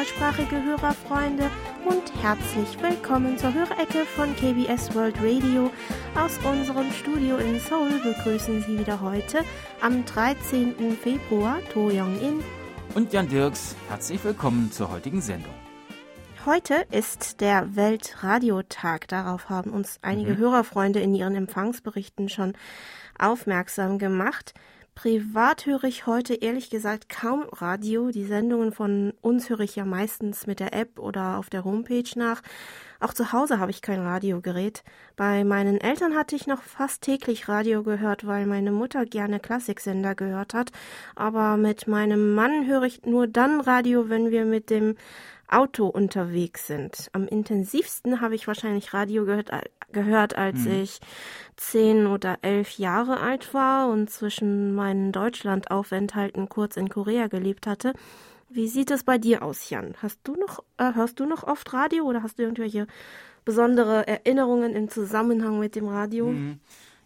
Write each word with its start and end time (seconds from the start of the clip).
deutschsprachige 0.00 0.64
Hörerfreunde 0.64 1.50
und 1.84 2.22
herzlich 2.22 2.80
willkommen 2.80 3.36
zur 3.36 3.52
Hörecke 3.52 4.06
von 4.06 4.34
KBS 4.34 4.94
World 4.94 5.14
Radio. 5.20 5.70
Aus 6.14 6.38
unserem 6.38 6.90
Studio 6.90 7.36
in 7.36 7.60
Seoul 7.60 8.00
begrüßen 8.02 8.62
Sie 8.62 8.78
wieder 8.78 9.02
heute 9.02 9.40
am 9.82 10.02
13. 10.06 10.96
Februar 10.96 11.58
To 11.74 11.88
Young-in 11.88 12.42
und 12.94 13.12
Jan 13.12 13.28
Dirks. 13.28 13.76
Herzlich 13.90 14.24
willkommen 14.24 14.72
zur 14.72 14.90
heutigen 14.90 15.20
Sendung. 15.20 15.52
Heute 16.46 16.86
ist 16.90 17.42
der 17.42 17.76
Weltradiotag. 17.76 19.06
Darauf 19.06 19.50
haben 19.50 19.70
uns 19.70 19.98
einige 20.00 20.32
mhm. 20.32 20.38
Hörerfreunde 20.38 21.00
in 21.00 21.14
ihren 21.14 21.34
Empfangsberichten 21.34 22.30
schon 22.30 22.54
aufmerksam 23.18 23.98
gemacht. 23.98 24.54
Privat 25.02 25.64
höre 25.64 25.84
ich 25.84 26.06
heute 26.06 26.34
ehrlich 26.34 26.68
gesagt 26.68 27.08
kaum 27.08 27.44
Radio. 27.52 28.10
Die 28.10 28.26
Sendungen 28.26 28.70
von 28.70 29.14
uns 29.22 29.48
höre 29.48 29.60
ich 29.60 29.74
ja 29.74 29.86
meistens 29.86 30.46
mit 30.46 30.60
der 30.60 30.74
App 30.74 30.98
oder 30.98 31.38
auf 31.38 31.48
der 31.48 31.64
Homepage 31.64 32.10
nach. 32.16 32.42
Auch 33.00 33.14
zu 33.14 33.32
Hause 33.32 33.58
habe 33.58 33.70
ich 33.70 33.80
kein 33.80 34.00
Radiogerät. 34.00 34.84
Bei 35.16 35.42
meinen 35.42 35.80
Eltern 35.80 36.14
hatte 36.14 36.36
ich 36.36 36.46
noch 36.46 36.60
fast 36.60 37.00
täglich 37.00 37.48
Radio 37.48 37.82
gehört, 37.82 38.26
weil 38.26 38.44
meine 38.44 38.72
Mutter 38.72 39.06
gerne 39.06 39.40
Klassiksender 39.40 40.14
gehört 40.14 40.52
hat. 40.52 40.70
Aber 41.16 41.56
mit 41.56 41.86
meinem 41.86 42.34
Mann 42.34 42.66
höre 42.66 42.82
ich 42.82 43.06
nur 43.06 43.26
dann 43.26 43.62
Radio, 43.62 44.10
wenn 44.10 44.30
wir 44.30 44.44
mit 44.44 44.68
dem 44.68 44.96
Auto 45.48 45.86
unterwegs 45.86 46.66
sind. 46.66 47.08
Am 47.14 47.26
intensivsten 47.26 48.20
habe 48.20 48.34
ich 48.34 48.46
wahrscheinlich 48.46 48.92
Radio 48.92 49.24
gehört, 49.24 49.50
gehört 49.92 50.36
als 50.36 50.60
mhm. 50.60 50.82
ich 50.82 51.00
zehn 51.56 52.06
oder 52.06 52.38
elf 52.42 52.78
Jahre 52.78 53.20
alt 53.20 53.52
war 53.52 53.88
und 53.88 54.10
zwischen 54.10 54.74
meinen 54.74 55.12
Deutschlandaufenthalten 55.12 56.48
kurz 56.48 56.76
in 56.76 56.88
Korea 56.88 57.26
gelebt 57.28 57.66
hatte. 57.66 57.92
Wie 58.48 58.66
sieht 58.66 58.90
es 58.90 59.04
bei 59.04 59.18
dir 59.18 59.42
aus, 59.42 59.70
Jan? 59.70 59.94
Hast 60.02 60.18
du 60.24 60.34
noch, 60.34 60.64
äh, 60.76 60.94
hörst 60.94 61.20
du 61.20 61.26
noch 61.26 61.44
oft 61.44 61.72
Radio 61.72 62.04
oder 62.04 62.22
hast 62.22 62.38
du 62.38 62.42
irgendwelche 62.42 62.86
besondere 63.44 64.06
Erinnerungen 64.08 64.74
im 64.74 64.88
Zusammenhang 64.88 65.60
mit 65.60 65.76
dem 65.76 65.86
Radio? 65.86 66.26
Mhm. 66.26 66.60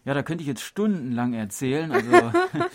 Ja, 0.05 0.13
da 0.13 0.21
könnte 0.21 0.43
ich 0.43 0.47
jetzt 0.47 0.61
stundenlang 0.61 1.33
erzählen. 1.33 1.91
Also, 1.91 2.11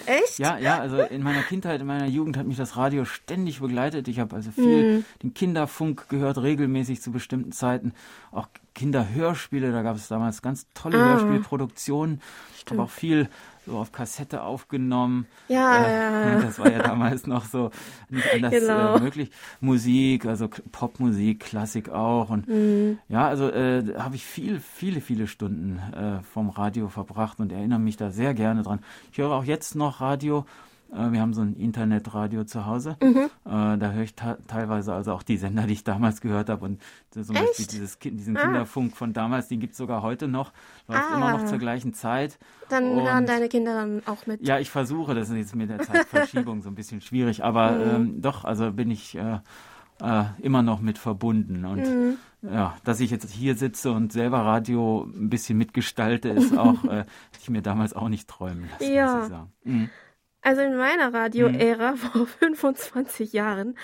Echt? 0.07 0.41
Ja, 0.41 0.59
ja, 0.59 0.79
also 0.79 1.01
in 1.01 1.23
meiner 1.23 1.43
Kindheit, 1.43 1.81
in 1.81 1.87
meiner 1.87 2.07
Jugend 2.07 2.37
hat 2.37 2.47
mich 2.47 2.57
das 2.57 2.77
Radio 2.77 3.05
ständig 3.05 3.61
begleitet. 3.61 4.09
Ich 4.09 4.19
habe 4.19 4.35
also 4.35 4.51
viel 4.51 4.99
mhm. 4.99 5.05
den 5.23 5.33
Kinderfunk 5.33 6.09
gehört, 6.09 6.39
regelmäßig 6.39 7.01
zu 7.01 7.13
bestimmten 7.13 7.53
Zeiten. 7.53 7.93
Auch 8.33 8.49
Kinderhörspiele, 8.75 9.71
da 9.71 9.83
gab 9.83 9.95
es 9.95 10.09
damals 10.09 10.43
ganz 10.43 10.67
tolle 10.75 10.99
ah. 10.99 11.05
Hörspielproduktionen. 11.11 12.21
Ich 12.57 12.71
habe 12.71 12.83
auch 12.83 12.91
viel 12.91 13.29
so 13.71 13.79
auf 13.79 13.93
Kassette 13.93 14.43
aufgenommen. 14.43 15.27
Ja, 15.49 15.85
äh, 15.85 16.33
ja. 16.33 16.41
Das 16.41 16.59
war 16.59 16.71
ja 16.71 16.83
damals 16.83 17.27
noch 17.27 17.45
so 17.45 17.71
nicht 18.09 18.27
anders 18.33 18.53
äh, 18.53 18.61
genau. 18.61 18.97
äh, 18.97 19.01
möglich. 19.01 19.31
Musik, 19.61 20.27
also 20.27 20.49
Popmusik, 20.73 21.41
Klassik 21.41 21.89
auch. 21.89 22.31
Und 22.31 22.49
mhm. 22.49 22.99
ja, 23.09 23.27
also 23.29 23.49
äh, 23.49 23.95
habe 23.97 24.17
ich 24.17 24.25
viel, 24.25 24.61
viele, 24.61 25.01
viele 25.01 25.27
Stunden 25.27 25.79
äh, 25.95 26.23
vom 26.23 26.51
Radio 26.51 26.89
verbracht 26.89 27.41
und 27.41 27.53
erinnere 27.53 27.79
mich 27.79 27.97
da 27.97 28.11
sehr 28.11 28.35
gerne 28.35 28.63
dran. 28.63 28.81
Ich 29.13 29.19
höre 29.19 29.31
auch 29.31 29.45
jetzt 29.45 29.75
noch 29.75 30.01
Radio 30.01 30.45
wir 30.93 31.21
haben 31.21 31.35
so 31.35 31.43
ein 31.43 31.55
Internetradio 31.55 32.45
zu 32.45 32.67
Hause. 32.67 32.97
Mhm. 33.03 33.31
Äh, 33.45 33.79
da 33.79 33.93
höre 33.93 34.03
ich 34.03 34.15
teilweise 34.15 34.93
also 34.93 35.13
auch 35.13 35.23
die 35.23 35.37
Sender, 35.37 35.67
die 35.67 35.75
ich 35.75 35.85
damals 35.85 36.21
gehört 36.21 36.49
habe. 36.49 36.65
Und 36.65 36.81
zum 37.11 37.37
Echt? 37.37 37.47
Beispiel 37.47 37.67
dieses, 37.67 37.99
diesen 37.99 38.37
ah. 38.37 38.43
Kinderfunk 38.43 38.97
von 38.97 39.13
damals, 39.13 39.49
den 39.49 39.61
gibt 39.61 39.73
es 39.73 39.79
sogar 39.79 40.03
heute 40.03 40.27
noch. 40.27 40.53
Läuft 40.89 41.03
ah. 41.11 41.17
immer 41.17 41.31
noch 41.33 41.45
zur 41.45 41.59
gleichen 41.59 41.95
Zeit. 41.95 42.39
Dann 42.69 42.91
und, 42.91 43.03
hören 43.03 43.27
deine 43.27 43.49
Kinder 43.49 43.75
dann 43.75 44.03
auch 44.07 44.27
mit. 44.27 44.47
Ja, 44.47 44.59
ich 44.59 44.71
versuche, 44.71 45.15
das 45.15 45.31
ist 45.31 45.37
jetzt 45.37 45.57
mit 45.57 45.71
der 45.71 45.81
Zeitverschiebung 45.81 46.63
so 46.63 46.69
ein 46.69 46.75
bisschen 46.75 47.01
schwierig. 47.01 47.45
Aber 47.45 47.73
mhm. 47.73 47.95
ähm, 47.95 48.23
doch, 48.23 48.45
also 48.45 48.73
bin 48.73 48.91
ich 48.91 49.17
äh, 49.17 49.39
äh, 50.03 50.25
immer 50.41 50.63
noch 50.63 50.81
mit 50.81 50.99
verbunden. 50.99 51.65
Und 51.65 51.83
mhm. 51.83 52.17
ja, 52.43 52.77
dass 52.85 53.01
ich 53.01 53.11
jetzt 53.11 53.31
hier 53.31 53.55
sitze 53.55 53.93
und 53.93 54.13
selber 54.13 54.39
Radio 54.39 55.03
ein 55.05 55.31
bisschen 55.31 55.59
mitgestalte, 55.59 56.31
ist 56.31 56.57
auch, 56.57 56.85
äh, 56.85 56.99
hätte 56.99 57.41
ich 57.41 57.51
mir 57.51 57.63
damals 57.63 57.95
auch 57.95 58.09
nicht 58.09 58.29
träumen 58.29 58.69
lassen, 58.71 58.93
ja. 58.93 59.15
muss 59.15 59.25
ich 59.25 59.31
sagen. 59.31 59.53
Mhm. 59.65 59.91
Also 60.43 60.63
in 60.63 60.77
meiner 60.77 61.13
Radio-Ära 61.13 61.93
mhm. 61.93 61.97
vor 61.99 62.27
25 62.27 63.33
Jahren 63.33 63.77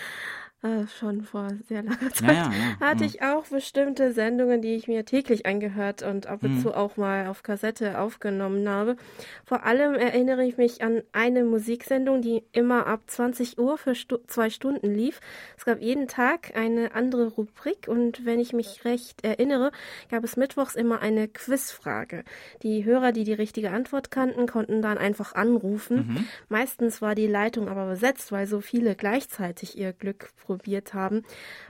äh, 0.62 0.86
schon 0.98 1.22
vor 1.22 1.48
sehr 1.68 1.82
langer 1.82 2.12
Zeit, 2.12 2.34
ja, 2.34 2.50
ja, 2.50 2.80
hatte 2.80 3.04
ich 3.04 3.22
auch 3.22 3.44
bestimmte 3.46 4.12
Sendungen, 4.12 4.62
die 4.62 4.74
ich 4.74 4.88
mir 4.88 5.04
täglich 5.04 5.44
angehört 5.44 6.02
und 6.02 6.26
ab 6.26 6.42
und 6.42 6.56
mhm. 6.56 6.60
zu 6.62 6.74
auch 6.74 6.96
mal 6.96 7.26
auf 7.26 7.42
Kassette 7.42 7.98
aufgenommen 7.98 8.66
habe. 8.66 8.96
Vor 9.44 9.64
allem 9.64 9.94
erinnere 9.94 10.44
ich 10.46 10.56
mich 10.56 10.82
an 10.82 11.02
eine 11.12 11.44
Musiksendung, 11.44 12.22
die 12.22 12.42
immer 12.52 12.86
ab 12.86 13.02
20 13.06 13.58
Uhr 13.58 13.76
für 13.76 13.94
Stu 13.94 14.16
zwei 14.28 14.48
Stunden 14.48 14.94
lief. 14.94 15.20
Es 15.58 15.66
gab 15.66 15.82
jeden 15.82 16.08
Tag 16.08 16.56
eine 16.56 16.94
andere 16.94 17.26
Rubrik 17.28 17.86
und 17.86 18.24
wenn 18.24 18.40
ich 18.40 18.54
mich 18.54 18.86
recht 18.86 19.24
erinnere, 19.24 19.72
gab 20.10 20.24
es 20.24 20.38
mittwochs 20.38 20.74
immer 20.74 21.00
eine 21.02 21.28
Quizfrage. 21.28 22.24
Die 22.62 22.84
Hörer, 22.86 23.12
die 23.12 23.24
die 23.24 23.34
richtige 23.34 23.72
Antwort 23.72 24.10
kannten, 24.10 24.46
konnten 24.46 24.80
dann 24.80 24.96
einfach 24.96 25.34
anrufen. 25.34 25.96
Mhm. 25.96 26.28
Meistens 26.48 27.02
war 27.02 27.14
die 27.14 27.26
Leitung 27.26 27.68
aber 27.68 27.86
besetzt, 27.86 28.32
weil 28.32 28.46
so 28.46 28.62
viele 28.62 28.94
gleichzeitig 28.94 29.76
ihr 29.76 29.92
Glück 29.92 30.30
probiert 30.46 30.76
probiert 30.76 30.94
haben. 30.94 31.22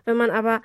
Wenn 0.04 0.16
man 0.16 0.31
aber 0.31 0.62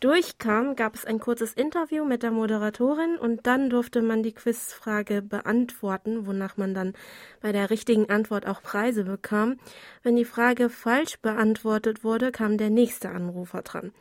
durchkam, 0.00 0.76
gab 0.76 0.94
es 0.94 1.04
ein 1.04 1.18
kurzes 1.18 1.52
Interview 1.52 2.04
mit 2.04 2.22
der 2.22 2.30
Moderatorin 2.30 3.18
und 3.18 3.46
dann 3.46 3.68
durfte 3.68 4.00
man 4.00 4.22
die 4.22 4.32
Quizfrage 4.32 5.20
beantworten, 5.20 6.26
wonach 6.26 6.56
man 6.56 6.74
dann 6.74 6.94
bei 7.40 7.52
der 7.52 7.68
richtigen 7.68 8.08
Antwort 8.08 8.46
auch 8.46 8.62
Preise 8.62 9.04
bekam. 9.04 9.58
Wenn 10.02 10.16
die 10.16 10.24
Frage 10.24 10.70
falsch 10.70 11.18
beantwortet 11.20 12.02
wurde, 12.02 12.32
kam 12.32 12.56
der 12.56 12.70
nächste 12.70 13.10
Anrufer 13.10 13.62
dran. 13.62 13.92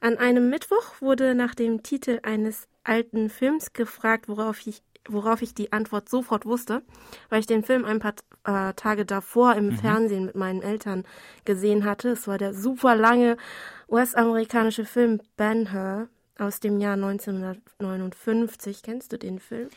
An 0.00 0.16
einem 0.16 0.48
Mittwoch 0.48 1.00
wurde 1.00 1.34
nach 1.34 1.54
dem 1.54 1.82
Titel 1.82 2.18
eines 2.22 2.66
alten 2.82 3.28
Films 3.28 3.72
gefragt, 3.72 4.28
worauf 4.28 4.66
ich 4.66 4.82
worauf 5.08 5.42
ich 5.42 5.54
die 5.54 5.72
Antwort 5.72 6.08
sofort 6.08 6.46
wusste, 6.46 6.82
weil 7.28 7.40
ich 7.40 7.46
den 7.46 7.64
Film 7.64 7.84
ein 7.84 7.98
paar 7.98 8.14
äh, 8.44 8.72
Tage 8.74 9.04
davor 9.04 9.54
im 9.54 9.66
mhm. 9.66 9.78
Fernsehen 9.78 10.26
mit 10.26 10.34
meinen 10.34 10.62
Eltern 10.62 11.04
gesehen 11.44 11.84
hatte. 11.84 12.10
Es 12.10 12.28
war 12.28 12.38
der 12.38 12.54
super 12.54 12.94
lange 12.94 13.36
US-amerikanische 13.88 14.84
Film 14.84 15.20
Ben-Hur 15.36 16.08
aus 16.38 16.60
dem 16.60 16.80
Jahr 16.80 16.94
1959. 16.94 18.82
Kennst 18.82 19.12
du 19.12 19.18
den 19.18 19.38
Film? 19.38 19.68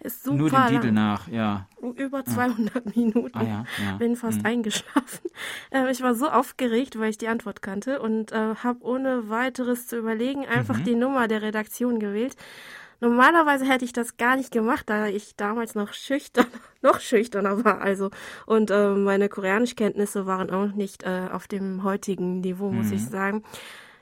Ist 0.00 0.24
super 0.24 0.36
Nur 0.36 0.50
den 0.50 0.58
lang. 0.58 0.68
Titel 0.68 0.92
nach, 0.92 1.28
ja. 1.28 1.68
Über 1.96 2.24
200 2.24 2.74
ja. 2.74 2.80
Minuten. 2.94 3.38
Ah, 3.38 3.42
ja, 3.42 3.64
ja. 3.84 3.96
Bin 3.98 4.16
fast 4.16 4.40
mhm. 4.40 4.46
eingeschlafen. 4.46 5.30
Äh, 5.72 5.90
ich 5.92 6.02
war 6.02 6.14
so 6.16 6.28
aufgeregt, 6.28 6.98
weil 6.98 7.10
ich 7.10 7.18
die 7.18 7.28
Antwort 7.28 7.62
kannte 7.62 8.00
und 8.00 8.32
äh, 8.32 8.56
habe 8.56 8.82
ohne 8.82 9.28
weiteres 9.28 9.86
zu 9.86 9.96
überlegen 9.96 10.44
einfach 10.44 10.78
mhm. 10.78 10.84
die 10.84 10.94
Nummer 10.96 11.28
der 11.28 11.42
Redaktion 11.42 12.00
gewählt 12.00 12.34
Normalerweise 13.00 13.64
hätte 13.64 13.84
ich 13.84 13.92
das 13.92 14.16
gar 14.18 14.36
nicht 14.36 14.52
gemacht, 14.52 14.88
da 14.90 15.06
ich 15.06 15.34
damals 15.36 15.74
noch 15.74 15.94
schüchtern, 15.94 16.46
noch 16.82 17.00
schüchterner 17.00 17.64
war. 17.64 17.80
Also 17.80 18.10
und 18.46 18.70
äh, 18.70 18.90
meine 18.90 19.28
Koreanischkenntnisse 19.28 20.26
waren 20.26 20.50
auch 20.50 20.72
nicht 20.72 21.02
äh, 21.02 21.28
auf 21.32 21.48
dem 21.48 21.82
heutigen 21.82 22.40
Niveau, 22.40 22.70
muss 22.70 22.88
mhm. 22.88 22.94
ich 22.94 23.06
sagen. 23.06 23.42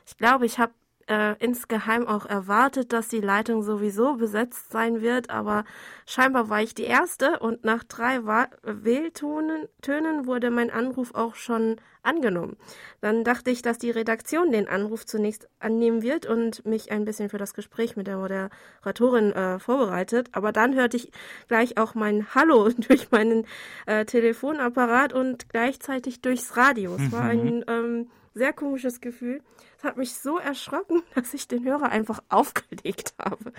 Ich 0.07 0.17
glaube, 0.17 0.47
ich 0.47 0.59
habe 0.59 0.73
äh, 1.09 1.35
insgeheim 1.39 2.07
auch 2.07 2.27
erwartet, 2.27 2.93
dass 2.93 3.09
die 3.09 3.21
Leitung 3.21 3.63
sowieso 3.63 4.17
besetzt 4.17 4.71
sein 4.71 5.01
wird, 5.01 5.31
aber 5.31 5.65
scheinbar 6.07 6.49
war 6.49 6.63
ich 6.63 6.75
die 6.75 6.85
Erste 6.85 7.39
und 7.39 7.65
nach 7.65 7.85
drei 7.85 8.25
Wa 8.25 8.49
Wähltönen 8.63 9.69
Tönen 9.83 10.27
wurde 10.27 10.51
mein 10.51 10.71
Anruf 10.71 11.15
auch 11.15 11.35
schon 11.35 11.77
angenommen. 12.03 12.57
Dann 13.01 13.25
dachte 13.25 13.50
ich, 13.50 13.62
dass 13.62 13.79
die 13.79 13.91
Redaktion 13.91 14.53
den 14.53 14.69
Anruf 14.69 15.06
zunächst 15.06 15.49
annehmen 15.61 16.03
wird 16.03 16.27
und 16.27 16.65
mich 16.65 16.91
ein 16.91 17.05
bisschen 17.05 17.29
für 17.29 17.38
das 17.38 17.55
Gespräch 17.55 17.97
mit 17.97 18.06
der 18.06 18.19
Moderatorin 18.19 19.32
äh, 19.32 19.59
vorbereitet, 19.59 20.29
aber 20.32 20.53
dann 20.53 20.75
hörte 20.75 20.97
ich 20.97 21.11
gleich 21.49 21.79
auch 21.79 21.94
mein 21.94 22.35
Hallo 22.35 22.69
durch 22.88 23.11
meinen 23.11 23.47
äh, 23.87 24.05
Telefonapparat 24.05 25.12
und 25.12 25.49
gleichzeitig 25.49 26.21
durchs 26.21 26.56
Radio. 26.56 26.97
Es 26.97 27.12
war 27.12 27.23
ein 27.23 27.65
ähm, 27.69 28.11
sehr 28.35 28.53
komisches 28.53 29.00
Gefühl. 29.00 29.43
Es 29.79 29.85
hat 29.85 29.97
mich 29.97 30.15
so 30.15 30.39
erschrocken, 30.39 31.03
dass 31.15 31.35
ich 31.35 31.47
den 31.47 31.65
Hörer 31.65 31.91
einfach 31.91 32.21
aufgelegt 32.29 33.15
habe. 33.19 33.53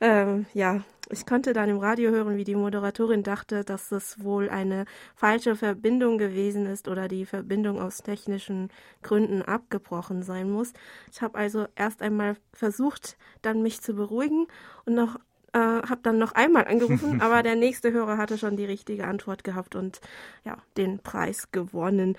Ähm, 0.00 0.44
ja, 0.52 0.82
ich 1.10 1.24
konnte 1.24 1.54
dann 1.54 1.70
im 1.70 1.78
Radio 1.78 2.10
hören, 2.10 2.36
wie 2.36 2.44
die 2.44 2.54
Moderatorin 2.54 3.22
dachte, 3.22 3.64
dass 3.64 3.90
es 3.90 4.22
wohl 4.22 4.50
eine 4.50 4.84
falsche 5.14 5.56
Verbindung 5.56 6.18
gewesen 6.18 6.66
ist 6.66 6.86
oder 6.86 7.08
die 7.08 7.24
Verbindung 7.24 7.80
aus 7.80 7.98
technischen 7.98 8.68
Gründen 9.02 9.40
abgebrochen 9.40 10.22
sein 10.22 10.50
muss. 10.50 10.74
Ich 11.10 11.22
habe 11.22 11.38
also 11.38 11.66
erst 11.76 12.02
einmal 12.02 12.36
versucht, 12.52 13.16
dann 13.40 13.62
mich 13.62 13.80
zu 13.80 13.94
beruhigen 13.94 14.46
und 14.84 14.94
noch 14.94 15.18
äh, 15.54 15.58
habe 15.58 16.00
dann 16.02 16.18
noch 16.18 16.32
einmal 16.32 16.66
angerufen, 16.66 17.20
aber 17.22 17.42
der 17.42 17.56
nächste 17.56 17.92
Hörer 17.92 18.18
hatte 18.18 18.36
schon 18.36 18.56
die 18.56 18.66
richtige 18.66 19.06
Antwort 19.06 19.44
gehabt 19.44 19.76
und 19.76 20.00
ja, 20.44 20.58
den 20.76 20.98
Preis 20.98 21.50
gewonnen. 21.52 22.16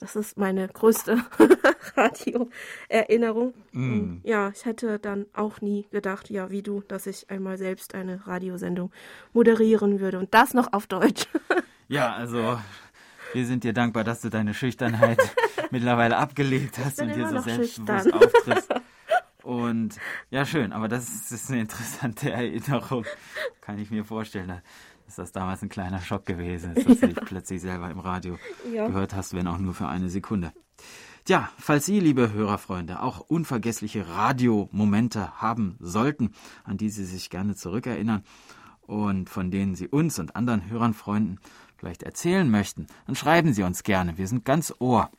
Das 0.00 0.16
ist 0.16 0.36
meine 0.36 0.68
größte 0.68 1.24
Radioerinnerung. 1.96 3.54
Mm. 3.72 4.16
Ja, 4.22 4.50
ich 4.54 4.64
hätte 4.64 4.98
dann 4.98 5.26
auch 5.34 5.60
nie 5.60 5.86
gedacht, 5.90 6.30
ja, 6.30 6.50
wie 6.50 6.62
du, 6.62 6.82
dass 6.88 7.06
ich 7.06 7.30
einmal 7.30 7.58
selbst 7.58 7.94
eine 7.94 8.26
Radiosendung 8.26 8.92
moderieren 9.32 10.00
würde 10.00 10.18
und 10.18 10.34
das 10.34 10.54
noch 10.54 10.72
auf 10.72 10.86
Deutsch. 10.86 11.26
ja, 11.88 12.12
also 12.14 12.58
Wir 13.32 13.46
sind 13.46 13.64
dir 13.64 13.72
dankbar, 13.72 14.04
dass 14.04 14.20
du 14.20 14.30
deine 14.30 14.54
Schüchternheit 14.54 15.18
mittlerweile 15.70 16.16
abgelegt 16.16 16.78
hast 16.78 17.00
und 17.00 17.14
dir 17.14 17.28
so 17.28 17.40
selbstbewusst 17.40 18.12
auftrittst. 18.12 18.74
Und 19.42 19.96
ja, 20.30 20.46
schön, 20.46 20.72
aber 20.72 20.88
das 20.88 21.08
ist, 21.08 21.30
das 21.30 21.42
ist 21.42 21.50
eine 21.50 21.60
interessante 21.60 22.30
Erinnerung. 22.30 23.04
Kann 23.60 23.78
ich 23.78 23.90
mir 23.90 24.04
vorstellen, 24.04 24.62
dass 25.06 25.16
das 25.16 25.32
damals 25.32 25.62
ein 25.62 25.68
kleiner 25.68 26.00
Schock 26.00 26.26
gewesen 26.26 26.74
ist, 26.74 26.88
dass 26.88 27.00
du 27.00 27.08
dich 27.08 27.20
plötzlich 27.24 27.60
selber 27.60 27.90
im 27.90 27.98
Radio 27.98 28.38
ja. 28.72 28.86
gehört 28.86 29.14
hast, 29.14 29.34
wenn 29.34 29.46
auch 29.46 29.58
nur 29.58 29.74
für 29.74 29.88
eine 29.88 30.08
Sekunde. 30.08 30.52
Tja, 31.24 31.48
falls 31.58 31.86
Sie, 31.86 32.00
liebe 32.00 32.32
Hörerfreunde, 32.32 33.00
auch 33.00 33.20
unvergessliche 33.20 34.08
Radiomomente 34.08 35.40
haben 35.40 35.76
sollten, 35.80 36.32
an 36.64 36.76
die 36.76 36.90
Sie 36.90 37.04
sich 37.04 37.30
gerne 37.30 37.54
zurückerinnern 37.54 38.24
und 38.82 39.30
von 39.30 39.50
denen 39.50 39.74
Sie 39.74 39.88
uns 39.88 40.18
und 40.18 40.36
anderen 40.36 40.68
Hörernfreunden 40.68 41.40
vielleicht 41.78 42.02
erzählen 42.02 42.50
möchten, 42.50 42.86
dann 43.06 43.16
schreiben 43.16 43.54
Sie 43.54 43.62
uns 43.62 43.82
gerne. 43.84 44.18
Wir 44.18 44.28
sind 44.28 44.44
ganz 44.44 44.74
Ohr. 44.78 45.10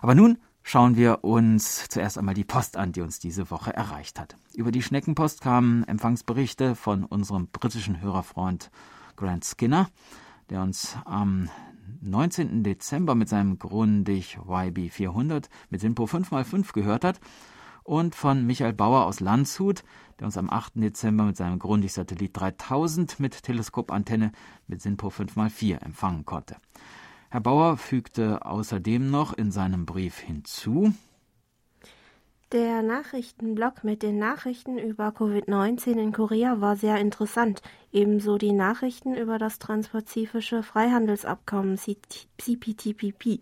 Aber 0.00 0.14
nun 0.14 0.38
schauen 0.62 0.96
wir 0.96 1.24
uns 1.24 1.88
zuerst 1.88 2.16
einmal 2.16 2.34
die 2.34 2.44
Post 2.44 2.76
an, 2.76 2.92
die 2.92 3.00
uns 3.00 3.18
diese 3.18 3.50
Woche 3.50 3.74
erreicht 3.74 4.20
hat. 4.20 4.36
Über 4.60 4.72
die 4.72 4.82
Schneckenpost 4.82 5.40
kamen 5.40 5.84
Empfangsberichte 5.84 6.74
von 6.74 7.04
unserem 7.06 7.46
britischen 7.46 8.02
Hörerfreund 8.02 8.70
Grant 9.16 9.42
Skinner, 9.42 9.88
der 10.50 10.60
uns 10.60 10.98
am 11.06 11.48
19. 12.02 12.62
Dezember 12.62 13.14
mit 13.14 13.30
seinem 13.30 13.58
Grundig 13.58 14.38
YB 14.46 14.90
400 14.90 15.48
mit 15.70 15.80
Simpo 15.80 16.04
5x5 16.04 16.74
gehört 16.74 17.04
hat 17.06 17.20
und 17.84 18.14
von 18.14 18.44
Michael 18.44 18.74
Bauer 18.74 19.06
aus 19.06 19.20
Landshut, 19.20 19.82
der 20.18 20.26
uns 20.26 20.36
am 20.36 20.50
8. 20.50 20.72
Dezember 20.74 21.24
mit 21.24 21.38
seinem 21.38 21.58
Grundig 21.58 21.94
Satellit 21.94 22.38
3000 22.38 23.18
mit 23.18 23.42
Teleskopantenne 23.42 24.30
mit 24.66 24.82
Simpo 24.82 25.08
5x4 25.08 25.78
empfangen 25.78 26.26
konnte. 26.26 26.56
Herr 27.30 27.40
Bauer 27.40 27.78
fügte 27.78 28.44
außerdem 28.44 29.10
noch 29.10 29.32
in 29.32 29.52
seinem 29.52 29.86
Brief 29.86 30.18
hinzu, 30.18 30.92
der 32.52 32.82
Nachrichtenblock 32.82 33.84
mit 33.84 34.02
den 34.02 34.18
Nachrichten 34.18 34.76
über 34.76 35.08
Covid-19 35.08 35.92
in 35.98 36.12
Korea 36.12 36.60
war 36.60 36.74
sehr 36.74 36.98
interessant, 36.98 37.62
ebenso 37.92 38.38
die 38.38 38.52
Nachrichten 38.52 39.14
über 39.14 39.38
das 39.38 39.60
transpazifische 39.60 40.64
Freihandelsabkommen 40.64 41.78
CPTPP. 41.78 43.40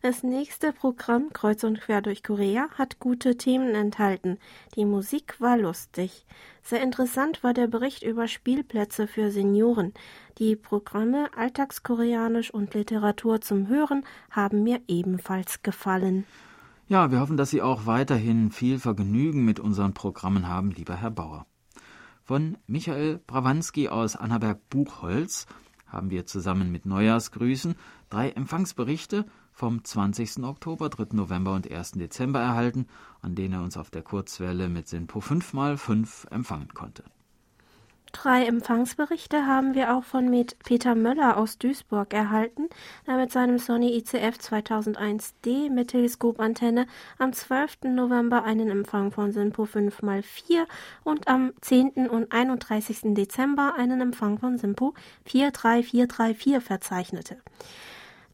Das 0.00 0.22
nächste 0.22 0.72
Programm 0.72 1.30
Kreuz 1.32 1.62
und 1.62 1.80
quer 1.80 2.00
durch 2.00 2.22
Korea 2.22 2.68
hat 2.76 3.00
gute 3.00 3.36
Themen 3.36 3.74
enthalten. 3.74 4.38
Die 4.76 4.86
Musik 4.86 5.38
war 5.40 5.58
lustig. 5.58 6.24
Sehr 6.62 6.80
interessant 6.80 7.42
war 7.42 7.52
der 7.52 7.66
Bericht 7.66 8.02
über 8.02 8.28
Spielplätze 8.28 9.06
für 9.08 9.30
Senioren. 9.30 9.92
Die 10.38 10.56
Programme 10.56 11.28
Alltagskoreanisch 11.36 12.54
und 12.54 12.72
Literatur 12.72 13.42
zum 13.42 13.68
Hören 13.68 14.04
haben 14.30 14.62
mir 14.62 14.80
ebenfalls 14.86 15.62
gefallen. 15.62 16.24
Ja, 16.90 17.10
wir 17.10 17.20
hoffen, 17.20 17.36
dass 17.36 17.50
Sie 17.50 17.60
auch 17.60 17.84
weiterhin 17.84 18.50
viel 18.50 18.78
Vergnügen 18.78 19.44
mit 19.44 19.60
unseren 19.60 19.92
Programmen 19.92 20.48
haben, 20.48 20.70
lieber 20.70 20.96
Herr 20.96 21.10
Bauer. 21.10 21.44
Von 22.24 22.56
Michael 22.66 23.20
Brawanski 23.26 23.90
aus 23.90 24.16
Annaberg-Buchholz 24.16 25.44
haben 25.86 26.08
wir 26.08 26.24
zusammen 26.24 26.72
mit 26.72 26.86
Neujahrsgrüßen 26.86 27.74
drei 28.08 28.30
Empfangsberichte 28.30 29.26
vom 29.52 29.84
20. 29.84 30.42
Oktober, 30.44 30.88
3. 30.88 31.08
November 31.14 31.52
und 31.52 31.70
1. 31.70 31.92
Dezember 31.92 32.40
erhalten, 32.40 32.86
an 33.20 33.34
denen 33.34 33.52
er 33.52 33.62
uns 33.62 33.76
auf 33.76 33.90
der 33.90 34.02
Kurzwelle 34.02 34.70
mit 34.70 34.88
SINPO 34.88 35.18
5x5 35.18 36.30
empfangen 36.30 36.68
konnte. 36.72 37.04
Drei 38.12 38.46
Empfangsberichte 38.46 39.46
haben 39.46 39.74
wir 39.74 39.94
auch 39.94 40.02
von 40.02 40.30
Peter 40.64 40.94
Möller 40.94 41.36
aus 41.36 41.58
Duisburg 41.58 42.14
erhalten, 42.14 42.68
der 43.06 43.16
mit 43.16 43.30
seinem 43.30 43.58
Sony 43.58 43.96
ICF 43.98 44.38
2001D 44.38 45.70
mit 45.70 45.88
Teleskopantenne 45.88 46.86
am 47.18 47.32
12. 47.34 47.84
November 47.84 48.44
einen 48.44 48.70
Empfang 48.70 49.12
von 49.12 49.32
SINPO 49.32 49.64
5x4 49.64 50.66
und 51.04 51.28
am 51.28 51.52
10. 51.60 52.08
und 52.08 52.32
31. 52.32 53.14
Dezember 53.14 53.74
einen 53.76 54.00
Empfang 54.00 54.38
von 54.38 54.56
SINPO 54.56 54.94
43434 55.26 56.64
verzeichnete. 56.64 57.36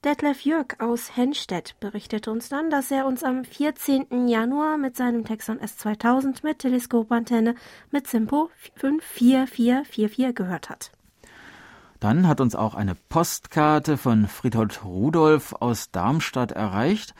Detlef 0.04 0.42
Jörg 0.44 0.80
aus 0.80 1.16
Henstedt 1.16 1.76
berichtete 1.80 2.30
uns 2.30 2.50
dann, 2.50 2.68
dass 2.68 2.90
er 2.90 3.06
uns 3.06 3.22
am 3.22 3.42
14. 3.42 4.28
Januar 4.28 4.76
mit 4.76 4.98
seinem 4.98 5.24
Texon 5.24 5.58
S2000 5.58 6.40
mit 6.42 6.58
Teleskopantenne 6.58 7.54
mit 7.90 8.06
Simpo 8.06 8.50
54444 8.76 10.34
gehört 10.34 10.68
hat. 10.68 10.90
Dann 12.00 12.28
hat 12.28 12.42
uns 12.42 12.54
auch 12.54 12.74
eine 12.74 12.94
Postkarte 12.94 13.96
von 13.96 14.28
Friedhold 14.28 14.84
Rudolf 14.84 15.54
aus 15.54 15.90
Darmstadt 15.90 16.52
erreicht, 16.52 17.14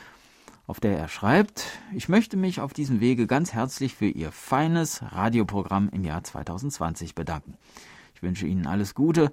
auf 0.67 0.79
der 0.79 0.99
er 0.99 1.09
schreibt, 1.09 1.65
ich 1.95 2.11
möchte 2.11 2.37
mich 2.37 2.61
auf 2.61 2.75
diesem 2.75 3.01
Wege 3.01 3.27
ganz 3.27 3.55
herzlich 3.55 3.95
für 3.95 4.09
Ihr 4.09 4.31
feines 4.31 5.03
Radioprogramm 5.03 5.89
im 5.89 6.05
Jahr 6.05 6.23
2020 6.23 7.15
bedanken. 7.15 7.57
Ich 8.15 8.23
wünsche 8.23 8.47
Ihnen 8.47 8.67
alles 8.67 8.95
Gute 8.95 9.33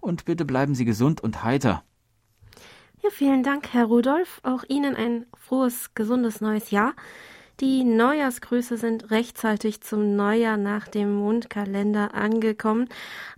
und 0.00 0.26
bitte 0.26 0.44
bleiben 0.44 0.74
Sie 0.74 0.84
gesund 0.84 1.22
und 1.22 1.42
heiter. 1.42 1.84
Ja, 3.02 3.10
vielen 3.10 3.42
Dank, 3.42 3.72
Herr 3.72 3.86
Rudolf. 3.86 4.40
Auch 4.44 4.62
Ihnen 4.68 4.94
ein 4.94 5.26
frohes, 5.36 5.90
gesundes 5.96 6.40
neues 6.40 6.70
Jahr. 6.70 6.94
Die 7.58 7.82
Neujahrsgrüße 7.82 8.76
sind 8.76 9.10
rechtzeitig 9.10 9.80
zum 9.80 10.14
Neujahr 10.14 10.56
nach 10.56 10.86
dem 10.86 11.12
Mondkalender 11.12 12.14
angekommen. 12.14 12.88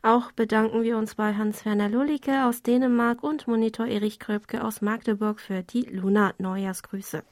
Auch 0.03 0.33
bedanken 0.33 0.83
wir 0.83 0.99
uns 0.99 1.15
bei 1.15 1.35
Hans-Werner 1.35 1.89
Lullicke 1.89 2.45
aus 2.45 2.63
Dänemark 2.63 3.23
und 3.23 3.49
Monitor 3.49 3.87
Erich 3.87 4.19
Kröpke 4.19 4.63
aus 4.63 4.83
Magdeburg 4.83 5.41
für 5.41 5.63
die 5.63 5.85
Luna-Neujahrsgrüße. 5.85 7.23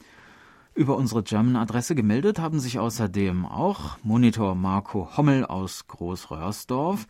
Über 0.73 0.97
unsere 0.97 1.21
German-Adresse 1.21 1.93
gemeldet 1.93 2.39
haben 2.39 2.59
sich 2.59 2.79
außerdem 2.79 3.45
auch 3.45 3.97
Monitor 4.01 4.55
Marco 4.55 5.17
Hommel 5.17 5.45
aus 5.45 5.85
Großröhrsdorf, 5.87 7.05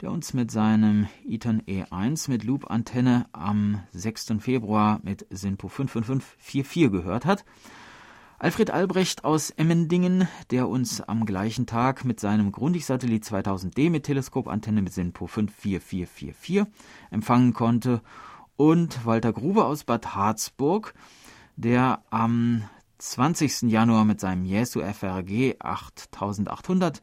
der 0.00 0.10
uns 0.10 0.34
mit 0.34 0.50
seinem 0.50 1.08
Eton 1.26 1.62
E1 1.62 2.30
mit 2.30 2.44
Loop-Antenne 2.44 3.26
am 3.32 3.82
6. 3.92 4.34
Februar 4.40 5.00
mit 5.02 5.26
SINPO 5.30 5.68
55544 5.68 6.90
gehört 6.90 7.24
hat. 7.24 7.44
Alfred 8.38 8.70
Albrecht 8.70 9.24
aus 9.24 9.50
Emmendingen, 9.50 10.28
der 10.50 10.68
uns 10.68 11.00
am 11.00 11.24
gleichen 11.24 11.64
Tag 11.64 12.04
mit 12.04 12.20
seinem 12.20 12.52
Grundig-Satellit 12.52 13.24
2000D 13.24 13.88
mit 13.88 14.04
Teleskopantenne 14.04 14.82
mit 14.82 14.92
SINPO 14.92 15.26
54444 15.26 16.64
empfangen 17.10 17.54
konnte. 17.54 18.02
Und 18.56 19.06
Walter 19.06 19.32
Grube 19.32 19.64
aus 19.64 19.84
Bad 19.84 20.14
Harzburg, 20.14 20.92
der 21.56 22.02
am 22.10 22.64
20. 22.98 23.62
Januar 23.62 24.04
mit 24.04 24.20
seinem 24.20 24.44
Jesu 24.44 24.80
FRG 24.80 25.56
8800 25.58 27.00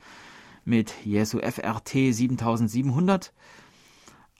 mit 0.66 0.94
Jesu 1.06 1.40
FRT 1.40 2.14
7700 2.14 3.34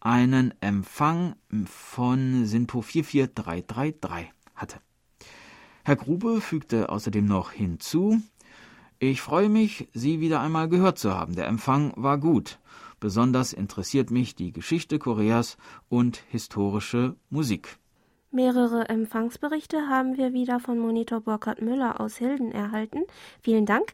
einen 0.02 0.54
Empfang 0.62 1.36
von 1.66 2.46
SINPO 2.46 2.82
44333 2.82 4.32
hatte. 4.56 4.80
Herr 5.84 5.96
Grube 5.96 6.42
fügte 6.42 6.90
außerdem 6.90 7.26
noch 7.26 7.52
hinzu, 7.52 8.22
ich 9.00 9.22
freue 9.22 9.50
mich, 9.50 9.90
Sie 9.94 10.22
wieder 10.22 10.40
einmal 10.40 10.70
gehört 10.70 10.98
zu 10.98 11.14
haben. 11.14 11.36
Der 11.36 11.48
Empfang 11.48 11.92
war 11.98 12.18
gut. 12.18 12.60
Besonders 13.02 13.52
interessiert 13.52 14.12
mich 14.12 14.34
die 14.34 14.54
Geschichte 14.54 14.98
Koreas 14.98 15.58
und 15.90 16.24
historische 16.30 17.18
Musik. 17.30 17.80
Mehrere 18.32 18.88
Empfangsberichte 18.88 19.90
haben 19.90 20.16
wir 20.16 20.32
wieder 20.32 20.62
von 20.62 20.80
Monitor 20.80 21.20
Burkhard 21.20 21.62
Müller 21.62 22.00
aus 22.00 22.16
Hilden 22.16 22.54
erhalten. 22.54 23.04
Vielen 23.42 23.66
Dank. 23.66 23.94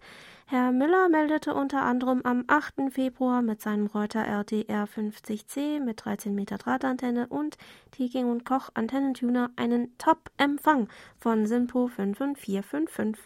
Herr 0.51 0.71
Müller 0.71 1.09
meldete 1.09 1.53
unter 1.53 1.83
anderem 1.83 2.23
am 2.23 2.43
8. 2.47 2.91
Februar 2.91 3.43
mit 3.43 3.61
seinem 3.61 3.85
Reuter 3.85 4.25
RDR 4.25 4.87
50C 4.87 5.79
mit 5.79 6.03
13 6.03 6.33
Meter 6.33 6.57
Drahtantenne 6.57 7.27
und 7.27 7.55
Teking 7.91 8.43
Koch 8.43 8.71
Antennentuner 8.73 9.51
einen 9.57 9.95
Top-Empfang 9.99 10.87
von 11.19 11.45
Simpo 11.45 11.87
5455. 11.87 13.23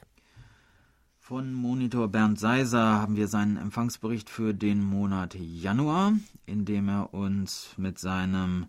Von 1.18 1.54
Monitor 1.54 2.10
Bernd 2.10 2.42
Seiser 2.42 3.00
haben 3.00 3.16
wir 3.16 3.30
seinen 3.30 3.56
Empfangsbericht 3.56 4.30
für 4.30 4.54
den 4.54 4.84
Monat 4.84 5.34
Januar, 5.34 6.12
in 6.46 6.66
dem 6.66 6.90
er 6.90 7.14
uns 7.14 7.74
mit 7.78 8.00
seinem 8.00 8.66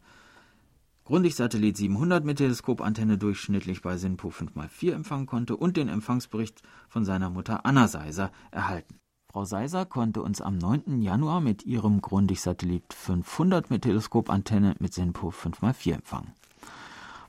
Grundig-Satellit 1.06 1.76
700 1.76 2.25
mit 2.25 2.38
Teleskopantenne 2.38 3.18
durchschnittlich 3.18 3.82
bei 3.82 3.99
SINPO 3.99 4.28
5x4 4.28 4.92
empfangen 4.92 5.26
konnte 5.26 5.54
und 5.54 5.76
den 5.76 5.88
Empfangsbericht 5.88 6.62
von 6.88 7.04
seiner 7.04 7.28
Mutter 7.28 7.66
Anna 7.66 7.88
Seiser 7.88 8.32
erhalten. 8.50 9.00
Frau 9.30 9.44
Seiser 9.44 9.84
konnte 9.84 10.23
uns 10.23 10.40
am 10.40 10.56
9. 10.56 11.02
Januar 11.02 11.42
mit 11.42 11.66
ihrem 11.66 12.00
Grundig-Satellit 12.00 12.94
500 12.94 13.68
mit 13.68 13.82
Teleskopantenne 13.82 14.76
mit 14.78 14.94
SINPO 14.94 15.28
5x4 15.28 15.92
empfangen. 15.92 16.32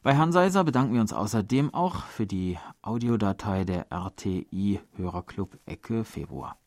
Bei 0.03 0.13
Herrn 0.13 0.32
Seiser 0.32 0.63
bedanken 0.63 0.94
wir 0.94 1.01
uns 1.01 1.12
außerdem 1.12 1.74
auch 1.74 2.05
für 2.05 2.25
die 2.25 2.58
Audiodatei 2.82 3.65
der 3.65 3.88
RTI 3.91 4.79
Hörerclub 4.96 5.58
Ecke 5.65 6.05
Februar. 6.05 6.58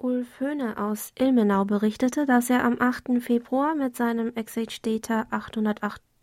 Ulf 0.00 0.40
Höhne 0.40 0.78
aus 0.78 1.12
Ilmenau 1.18 1.64
berichtete, 1.64 2.24
dass 2.24 2.48
er 2.48 2.64
am 2.64 2.76
8. 2.80 3.20
Februar 3.20 3.74
mit 3.74 3.96
seinem 3.96 4.32
XH 4.32 4.80
Data 4.80 5.26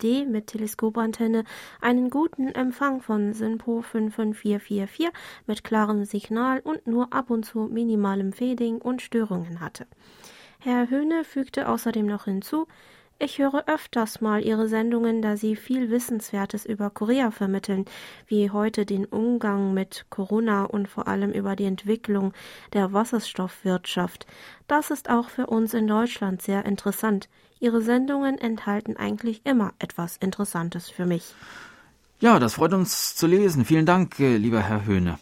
808D 0.00 0.26
mit 0.26 0.48
Teleskopantenne 0.48 1.44
einen 1.80 2.10
guten 2.10 2.48
Empfang 2.48 3.00
von 3.00 3.32
SINPO 3.32 3.82
55444 3.82 5.08
mit 5.46 5.64
klarem 5.64 6.04
Signal 6.04 6.60
und 6.60 6.86
nur 6.86 7.12
ab 7.12 7.30
und 7.30 7.44
zu 7.44 7.60
minimalem 7.60 8.32
Fading 8.32 8.78
und 8.78 9.02
Störungen 9.02 9.60
hatte. 9.60 9.86
Herr 10.60 10.90
Höhne 10.90 11.24
fügte 11.24 11.68
außerdem 11.68 12.06
noch 12.06 12.24
hinzu, 12.24 12.66
ich 13.18 13.38
höre 13.38 13.66
öfters 13.66 14.20
mal 14.20 14.44
Ihre 14.44 14.68
Sendungen, 14.68 15.22
da 15.22 15.38
Sie 15.38 15.56
viel 15.56 15.90
Wissenswertes 15.90 16.66
über 16.66 16.90
Korea 16.90 17.30
vermitteln, 17.30 17.86
wie 18.26 18.50
heute 18.50 18.84
den 18.84 19.06
Umgang 19.06 19.72
mit 19.72 20.04
Corona 20.10 20.64
und 20.64 20.86
vor 20.86 21.08
allem 21.08 21.32
über 21.32 21.56
die 21.56 21.64
Entwicklung 21.64 22.34
der 22.74 22.92
Wasserstoffwirtschaft. 22.92 24.26
Das 24.66 24.90
ist 24.90 25.08
auch 25.08 25.30
für 25.30 25.46
uns 25.46 25.72
in 25.72 25.86
Deutschland 25.86 26.42
sehr 26.42 26.66
interessant. 26.66 27.30
Ihre 27.58 27.80
Sendungen 27.80 28.38
enthalten 28.38 28.96
eigentlich 28.96 29.44
immer 29.44 29.72
etwas 29.78 30.16
Interessantes 30.16 30.90
für 30.90 31.06
mich. 31.06 31.34
Ja, 32.20 32.38
das 32.38 32.54
freut 32.54 32.72
uns 32.72 33.14
zu 33.14 33.26
lesen. 33.26 33.64
Vielen 33.64 33.86
Dank, 33.86 34.18
äh, 34.20 34.36
lieber 34.36 34.60
Herr 34.60 34.84
Höhne. 34.84 35.18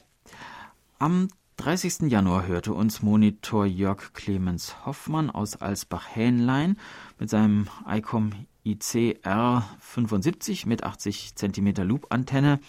Am 0.99 1.29
30. 1.57 2.11
Januar 2.11 2.47
hörte 2.47 2.73
uns 2.73 3.03
Monitor 3.03 3.67
Jörg 3.67 4.13
Clemens 4.13 4.85
Hoffmann 4.85 5.31
aus 5.31 5.57
Alsbach-Hähnlein 5.57 6.77
mit 7.19 7.31
seinem 7.31 7.69
ICOM 7.89 8.33
IC 8.65 9.21
R75 9.23 10.67
mit 10.67 10.85
80 10.85 11.35
cm 11.37 11.75
Loop-Antenne 11.87 12.61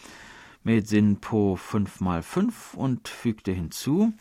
mit 0.64 0.88
SINPO 0.88 1.58
5x5 1.62 2.76
und 2.76 3.08
fügte 3.08 3.52
hinzu, 3.52 4.14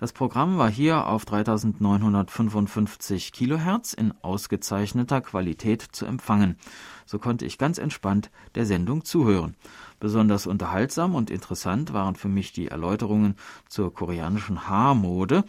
das 0.00 0.14
Programm 0.14 0.56
war 0.56 0.70
hier 0.70 1.08
auf 1.08 1.26
3955 1.26 3.32
Kilohertz 3.32 3.92
in 3.92 4.14
ausgezeichneter 4.22 5.20
Qualität 5.20 5.82
zu 5.82 6.06
empfangen. 6.06 6.56
So 7.04 7.18
konnte 7.18 7.44
ich 7.44 7.58
ganz 7.58 7.76
entspannt 7.76 8.30
der 8.54 8.64
Sendung 8.64 9.04
zuhören. 9.04 9.56
Besonders 9.98 10.46
unterhaltsam 10.46 11.14
und 11.14 11.28
interessant 11.28 11.92
waren 11.92 12.16
für 12.16 12.28
mich 12.28 12.54
die 12.54 12.68
Erläuterungen 12.68 13.36
zur 13.68 13.92
koreanischen 13.92 14.70
Haarmode 14.70 15.44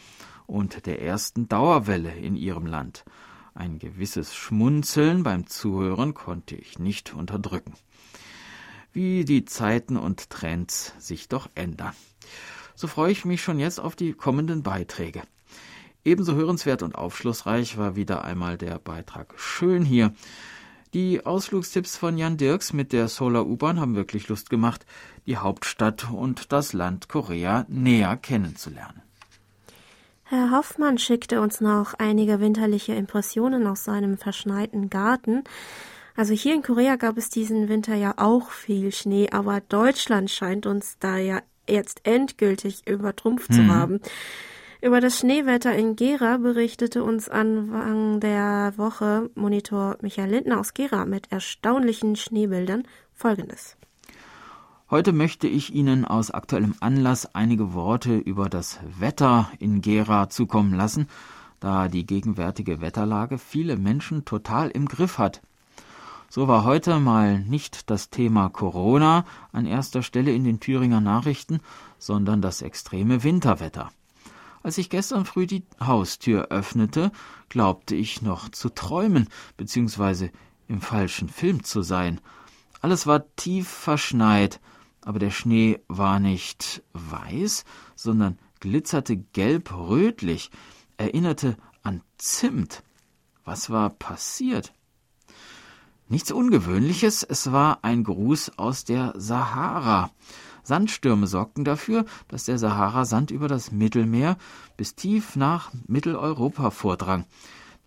und 0.48 0.86
der 0.86 1.02
ersten 1.02 1.48
Dauerwelle 1.48 2.14
in 2.14 2.36
ihrem 2.36 2.66
Land. 2.66 3.06
Ein 3.54 3.80
gewisses 3.80 4.36
Schmunzeln 4.36 5.24
beim 5.24 5.48
Zuhören 5.48 6.14
konnte 6.14 6.58
ich 6.58 6.78
nicht 6.78 7.14
unterdrücken. 7.14 7.76
Wie 8.92 9.24
die 9.24 9.46
Zeiten 9.46 9.96
und 9.96 10.30
Trends 10.30 10.94
sich 11.00 11.30
doch 11.30 11.50
ändern. 11.56 11.94
So 12.76 12.88
freue 12.88 13.12
ich 13.12 13.26
mich 13.26 13.42
schon 13.42 13.60
jetzt 13.60 13.80
auf 13.80 13.96
die 13.96 14.14
kommenden 14.14 14.64
Beiträge. 14.64 15.22
Ebenso 16.04 16.34
hörenswert 16.34 16.82
und 16.82 16.96
aufschlussreich 16.96 17.78
war 17.78 17.96
wieder 17.96 18.24
einmal 18.24 18.58
der 18.58 18.80
Beitrag 18.80 19.34
Schön 19.38 19.86
hier. 19.86 20.14
Die 20.94 21.26
Ausflugstipps 21.26 21.96
von 21.96 22.18
Jan 22.18 22.38
Dirks 22.38 22.74
mit 22.74 22.92
der 22.92 23.08
Solar 23.08 23.46
U-Bahn 23.46 23.80
haben 23.80 23.96
wirklich 23.96 24.28
Lust 24.28 24.50
gemacht, 24.50 24.86
die 25.26 25.38
Hauptstadt 25.38 26.12
und 26.12 26.52
das 26.52 26.74
Land 26.74 27.08
Korea 27.08 27.66
näher 27.70 28.18
kennenzulernen. 28.18 29.02
Herr 30.24 30.52
Hoffmann 30.52 30.98
schickte 30.98 31.40
uns 31.40 31.62
noch 31.62 31.94
einige 31.94 32.40
winterliche 32.40 32.94
Impressionen 32.94 33.68
aus 33.68 33.84
seinem 33.84 34.18
verschneiten 34.18 34.90
Garten. 34.90 35.44
Also 36.16 36.34
hier 36.34 36.56
in 36.56 36.62
Korea 36.62 36.96
gab 36.96 37.18
es 37.18 37.30
diesen 37.30 37.70
Winter 37.70 37.96
ja 37.96 38.14
auch 38.18 38.50
viel 38.50 38.92
Schnee, 38.92 39.30
aber 39.30 39.62
Deutschland 39.62 40.30
scheint 40.32 40.66
uns 40.66 40.98
da 41.00 41.18
ja 41.18 41.42
jetzt 41.72 42.02
endgültig 42.04 42.88
übertrumpft 42.88 43.50
hm. 43.50 43.56
zu 43.56 43.62
mhm. 43.64 43.72
haben. 43.72 44.00
Über 44.84 45.00
das 45.00 45.20
Schneewetter 45.20 45.76
in 45.76 45.96
Gera 45.96 46.38
berichtete 46.38 47.04
uns 47.04 47.30
Anfang 47.30 48.20
der 48.20 48.74
Woche 48.78 49.30
Monitor 49.36 49.98
Michael 50.02 50.32
Lindner 50.32 50.60
aus 50.60 50.74
Gera 50.74 51.06
mit 51.06 51.32
erstaunlichen 51.32 52.16
Schneebildern 52.16 52.84
folgendes. 53.14 53.78
Heute 54.90 55.14
möchte 55.14 55.48
ich 55.48 55.74
Ihnen 55.74 56.04
aus 56.04 56.32
aktuellem 56.32 56.74
Anlass 56.80 57.34
einige 57.36 57.74
Worte 57.74 58.18
über 58.18 58.50
das 58.50 58.80
Wetter 59.00 59.50
in 59.60 59.82
Gera 59.82 60.30
zukommen 60.30 60.74
lassen, 60.74 61.08
da 61.60 61.88
die 61.88 62.06
gegenwärtige 62.06 62.82
Wetterlage 62.82 63.38
viele 63.38 63.78
Menschen 63.78 64.26
total 64.26 64.70
im 64.72 64.88
Griff 64.88 65.20
hat. 65.20 65.42
So 66.34 66.48
war 66.48 66.64
heute 66.64 66.98
mal 67.02 67.40
nicht 67.40 67.90
das 67.90 68.10
Thema 68.10 68.48
Corona 68.48 69.26
an 69.52 69.66
erster 69.66 70.02
Stelle 70.02 70.32
in 70.32 70.46
den 70.46 70.62
Thüringer 70.62 71.02
Nachrichten, 71.02 71.60
sondern 72.00 72.42
das 72.42 72.62
extreme 72.62 73.24
Winterwetter. 73.26 73.92
Als 74.64 74.78
ich 74.78 74.90
gestern 74.90 75.26
früh 75.26 75.46
die 75.46 75.66
Haustür 75.82 76.48
öffnete, 76.48 77.12
glaubte 77.50 77.96
ich 77.96 78.22
noch 78.22 78.48
zu 78.48 78.70
träumen, 78.70 79.28
beziehungsweise 79.58 80.32
im 80.70 80.80
falschen 80.80 81.28
Film 81.28 81.66
zu 81.66 81.82
sein. 81.82 82.22
Alles 82.80 83.08
war 83.08 83.36
tief 83.36 83.68
verschneit, 83.68 84.62
aber 85.02 85.20
der 85.20 85.32
Schnee 85.32 85.82
war 85.90 86.22
nicht 86.22 86.82
weiß, 86.94 87.66
sondern 87.98 88.40
glitzerte 88.62 89.18
gelb-rötlich, 89.18 90.50
erinnerte 90.96 91.58
an 91.84 92.00
Zimt. 92.18 92.84
Was 93.44 93.70
war 93.70 93.90
passiert? 93.90 94.72
Nichts 96.12 96.34
Ungewöhnliches, 96.34 97.24
es 97.24 97.54
war 97.54 97.86
ein 97.86 98.04
Gruß 98.04 98.58
aus 98.58 98.84
der 98.84 99.14
Sahara. 99.16 100.12
Sandstürme 100.62 101.26
sorgten 101.26 101.64
dafür, 101.64 102.04
dass 102.28 102.44
der 102.44 102.58
Sahara-Sand 102.58 103.32
über 103.32 103.48
das 103.48 103.72
Mittelmeer 103.72 104.36
bis 104.76 104.96
tief 104.96 105.38
nach 105.38 105.72
Mitteleuropa 105.88 106.70
vordrang. 106.70 107.24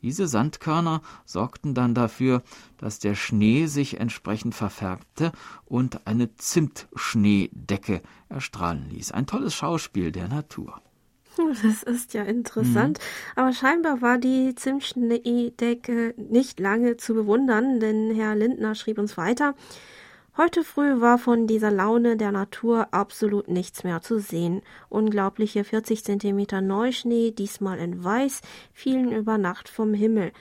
Diese 0.00 0.26
Sandkörner 0.26 1.02
sorgten 1.26 1.74
dann 1.74 1.92
dafür, 1.92 2.42
dass 2.78 2.98
der 2.98 3.14
Schnee 3.14 3.66
sich 3.66 4.00
entsprechend 4.00 4.54
verfärbte 4.54 5.30
und 5.66 6.06
eine 6.06 6.34
Zimtschneedecke 6.34 8.00
erstrahlen 8.30 8.88
ließ. 8.88 9.12
Ein 9.12 9.26
tolles 9.26 9.54
Schauspiel 9.54 10.12
der 10.12 10.28
Natur. 10.28 10.80
Das 11.62 11.82
ist 11.82 12.14
ja 12.14 12.22
interessant. 12.22 12.98
Mhm. 12.98 13.38
Aber 13.40 13.52
scheinbar 13.52 14.02
war 14.02 14.18
die 14.18 14.54
Zimtschneedecke 14.54 16.14
nicht 16.16 16.60
lange 16.60 16.96
zu 16.96 17.14
bewundern, 17.14 17.80
denn 17.80 18.14
Herr 18.14 18.34
Lindner 18.34 18.74
schrieb 18.74 18.98
uns 18.98 19.16
weiter. 19.16 19.54
Heute 20.36 20.64
früh 20.64 21.00
war 21.00 21.18
von 21.18 21.46
dieser 21.46 21.70
Laune 21.70 22.16
der 22.16 22.32
Natur 22.32 22.88
absolut 22.90 23.46
nichts 23.46 23.84
mehr 23.84 24.02
zu 24.02 24.18
sehen. 24.18 24.62
Unglaubliche 24.88 25.62
40 25.62 26.02
Zentimeter 26.02 26.60
Neuschnee, 26.60 27.30
diesmal 27.30 27.78
in 27.78 28.02
Weiß, 28.02 28.40
fielen 28.72 29.12
über 29.12 29.38
Nacht 29.38 29.68
vom 29.68 29.94
Himmel. 29.94 30.32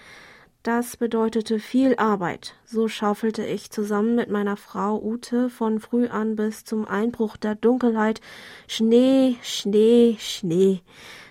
Das 0.64 0.96
bedeutete 0.96 1.60
viel 1.60 1.98
Arbeit. 1.98 2.56
So 2.66 2.88
schaufelte 2.88 3.46
ich 3.46 3.70
zusammen 3.70 4.16
mit 4.16 4.30
meiner 4.30 4.56
Frau 4.56 4.98
Ute 5.04 5.50
von 5.50 5.82
früh 5.82 6.08
an 6.08 6.38
bis 6.38 6.64
zum 6.64 6.88
Einbruch 6.88 7.36
der 7.36 7.56
Dunkelheit 7.56 8.22
Schnee, 8.70 9.36
Schnee, 9.42 10.16
Schnee. 10.22 10.80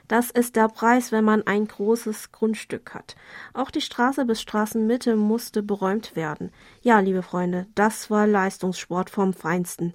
Das 0.07 0.31
ist 0.31 0.55
der 0.57 0.69
Preis, 0.69 1.13
wenn 1.13 1.25
man 1.25 1.47
ein 1.47 1.67
großes 1.67 2.31
Grundstück 2.33 2.93
hat. 2.93 3.17
Auch 3.55 3.71
die 3.71 3.81
Straße 3.81 4.27
bis 4.27 4.43
Straßenmitte 4.43 5.17
musste 5.17 5.63
beräumt 5.63 6.15
werden. 6.15 6.51
Ja, 6.83 7.01
liebe 7.01 7.23
Freunde, 7.23 7.67
das 7.75 8.11
war 8.11 8.27
Leistungssport 8.27 9.09
vom 9.09 9.33
Feinsten. 9.33 9.95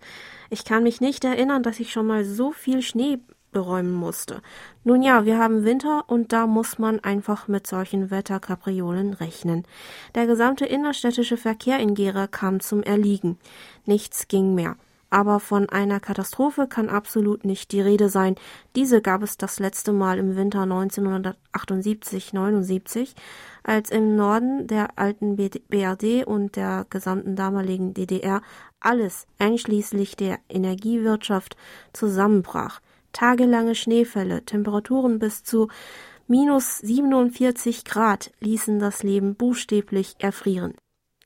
Ich 0.49 0.65
kann 0.65 0.81
mich 0.81 0.99
nicht 0.99 1.23
erinnern, 1.23 1.61
dass 1.61 1.79
ich 1.79 1.91
schon 1.91 2.07
mal 2.07 2.25
so 2.25 2.51
viel 2.51 2.81
Schnee 2.81 3.19
beräumen 3.51 3.93
musste. 3.93 4.41
Nun 4.83 5.01
ja, 5.01 5.25
wir 5.25 5.37
haben 5.37 5.63
Winter 5.63 6.03
und 6.07 6.33
da 6.33 6.47
muss 6.47 6.79
man 6.79 6.99
einfach 6.99 7.47
mit 7.47 7.67
solchen 7.67 8.11
Wetterkapriolen 8.11 9.13
rechnen. 9.13 9.63
Der 10.15 10.27
gesamte 10.27 10.65
innerstädtische 10.65 11.37
Verkehr 11.37 11.79
in 11.79 11.95
Gera 11.95 12.27
kam 12.27 12.59
zum 12.59 12.83
Erliegen. 12.83 13.37
Nichts 13.85 14.27
ging 14.27 14.53
mehr. 14.55 14.75
Aber 15.09 15.39
von 15.39 15.69
einer 15.69 16.01
Katastrophe 16.01 16.67
kann 16.67 16.89
absolut 16.89 17.45
nicht 17.45 17.71
die 17.71 17.79
Rede 17.79 18.09
sein. 18.09 18.35
Diese 18.75 19.01
gab 19.01 19.23
es 19.23 19.37
das 19.37 19.57
letzte 19.59 19.93
Mal 19.93 20.17
im 20.17 20.35
Winter 20.35 20.63
1978-79, 20.63 23.13
als 23.63 23.89
im 23.89 24.17
Norden 24.17 24.67
der 24.67 24.99
alten 24.99 25.37
BRD 25.37 26.25
und 26.25 26.57
der 26.57 26.85
gesamten 26.89 27.37
damaligen 27.37 27.93
DDR 27.93 28.41
alles, 28.81 29.27
einschließlich 29.39 30.17
der 30.17 30.39
Energiewirtschaft, 30.49 31.55
zusammenbrach. 31.93 32.81
Tagelange 33.13 33.75
Schneefälle, 33.75 34.43
Temperaturen 34.43 35.19
bis 35.19 35.43
zu 35.43 35.69
minus 36.27 36.79
47 36.79 37.85
Grad 37.85 38.31
ließen 38.39 38.79
das 38.79 39.03
Leben 39.03 39.35
buchstäblich 39.35 40.15
erfrieren. 40.19 40.73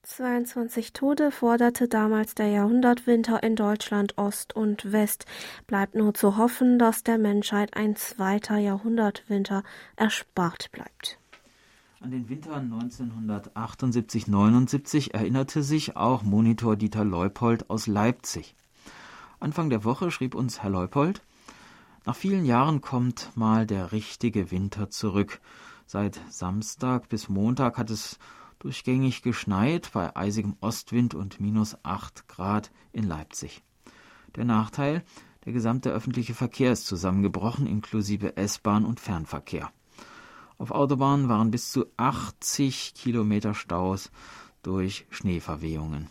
22 0.03 0.93
Tode 0.93 1.31
forderte 1.31 1.87
damals 1.87 2.35
der 2.35 2.47
Jahrhundertwinter 2.47 3.43
in 3.43 3.55
Deutschland 3.55 4.17
Ost 4.17 4.55
und 4.55 4.91
West. 4.91 5.25
Bleibt 5.67 5.95
nur 5.95 6.13
zu 6.13 6.37
hoffen, 6.37 6.79
dass 6.79 7.03
der 7.03 7.17
Menschheit 7.17 7.77
ein 7.77 7.95
zweiter 7.95 8.57
Jahrhundertwinter 8.57 9.63
erspart 9.95 10.71
bleibt. 10.71 11.19
An 12.01 12.09
den 12.09 12.27
Winter 12.29 12.57
1978-79 12.57 15.13
erinnerte 15.13 15.61
sich 15.61 15.95
auch 15.95 16.23
Monitor 16.23 16.75
Dieter 16.75 17.05
Leupold 17.05 17.69
aus 17.69 17.85
Leipzig. 17.85 18.55
Anfang 19.39 19.69
der 19.69 19.83
Woche 19.83 20.09
schrieb 20.09 20.33
uns 20.33 20.63
Herr 20.63 20.71
Leupold, 20.71 21.21
Nach 22.03 22.15
vielen 22.15 22.45
Jahren 22.45 22.81
kommt 22.81 23.31
mal 23.35 23.67
der 23.67 23.91
richtige 23.91 24.49
Winter 24.49 24.89
zurück. 24.89 25.39
Seit 25.85 26.19
Samstag 26.29 27.09
bis 27.09 27.29
Montag 27.29 27.77
hat 27.77 27.91
es 27.91 28.17
durchgängig 28.57 29.21
geschneit 29.21 29.91
bei 29.93 30.15
eisigem 30.15 30.55
Ostwind 30.61 31.13
und 31.13 31.39
minus 31.39 31.77
acht 31.83 32.27
Grad 32.27 32.71
in 32.91 33.03
Leipzig. 33.03 33.61
Der 34.35 34.45
Nachteil, 34.45 35.03
der 35.45 35.53
gesamte 35.53 35.91
öffentliche 35.91 36.33
Verkehr 36.33 36.71
ist 36.71 36.87
zusammengebrochen, 36.87 37.67
inklusive 37.67 38.35
S-Bahn 38.35 38.83
und 38.83 38.99
Fernverkehr. 38.99 39.71
Auf 40.57 40.71
Autobahnen 40.71 41.29
waren 41.29 41.51
bis 41.51 41.71
zu 41.71 41.85
80 41.97 42.95
Kilometer 42.95 43.53
Staus 43.53 44.09
durch 44.63 45.05
Schneeverwehungen. 45.11 46.07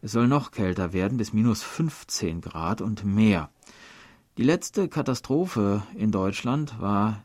Es 0.00 0.10
soll 0.10 0.26
noch 0.26 0.50
kälter 0.50 0.92
werden, 0.92 1.18
bis 1.18 1.32
minus 1.32 1.62
15 1.62 2.40
Grad 2.40 2.80
und 2.80 3.04
mehr. 3.04 3.50
Die 4.38 4.44
letzte 4.44 4.88
Katastrophe 4.88 5.82
in 5.94 6.10
Deutschland 6.10 6.80
war 6.80 7.22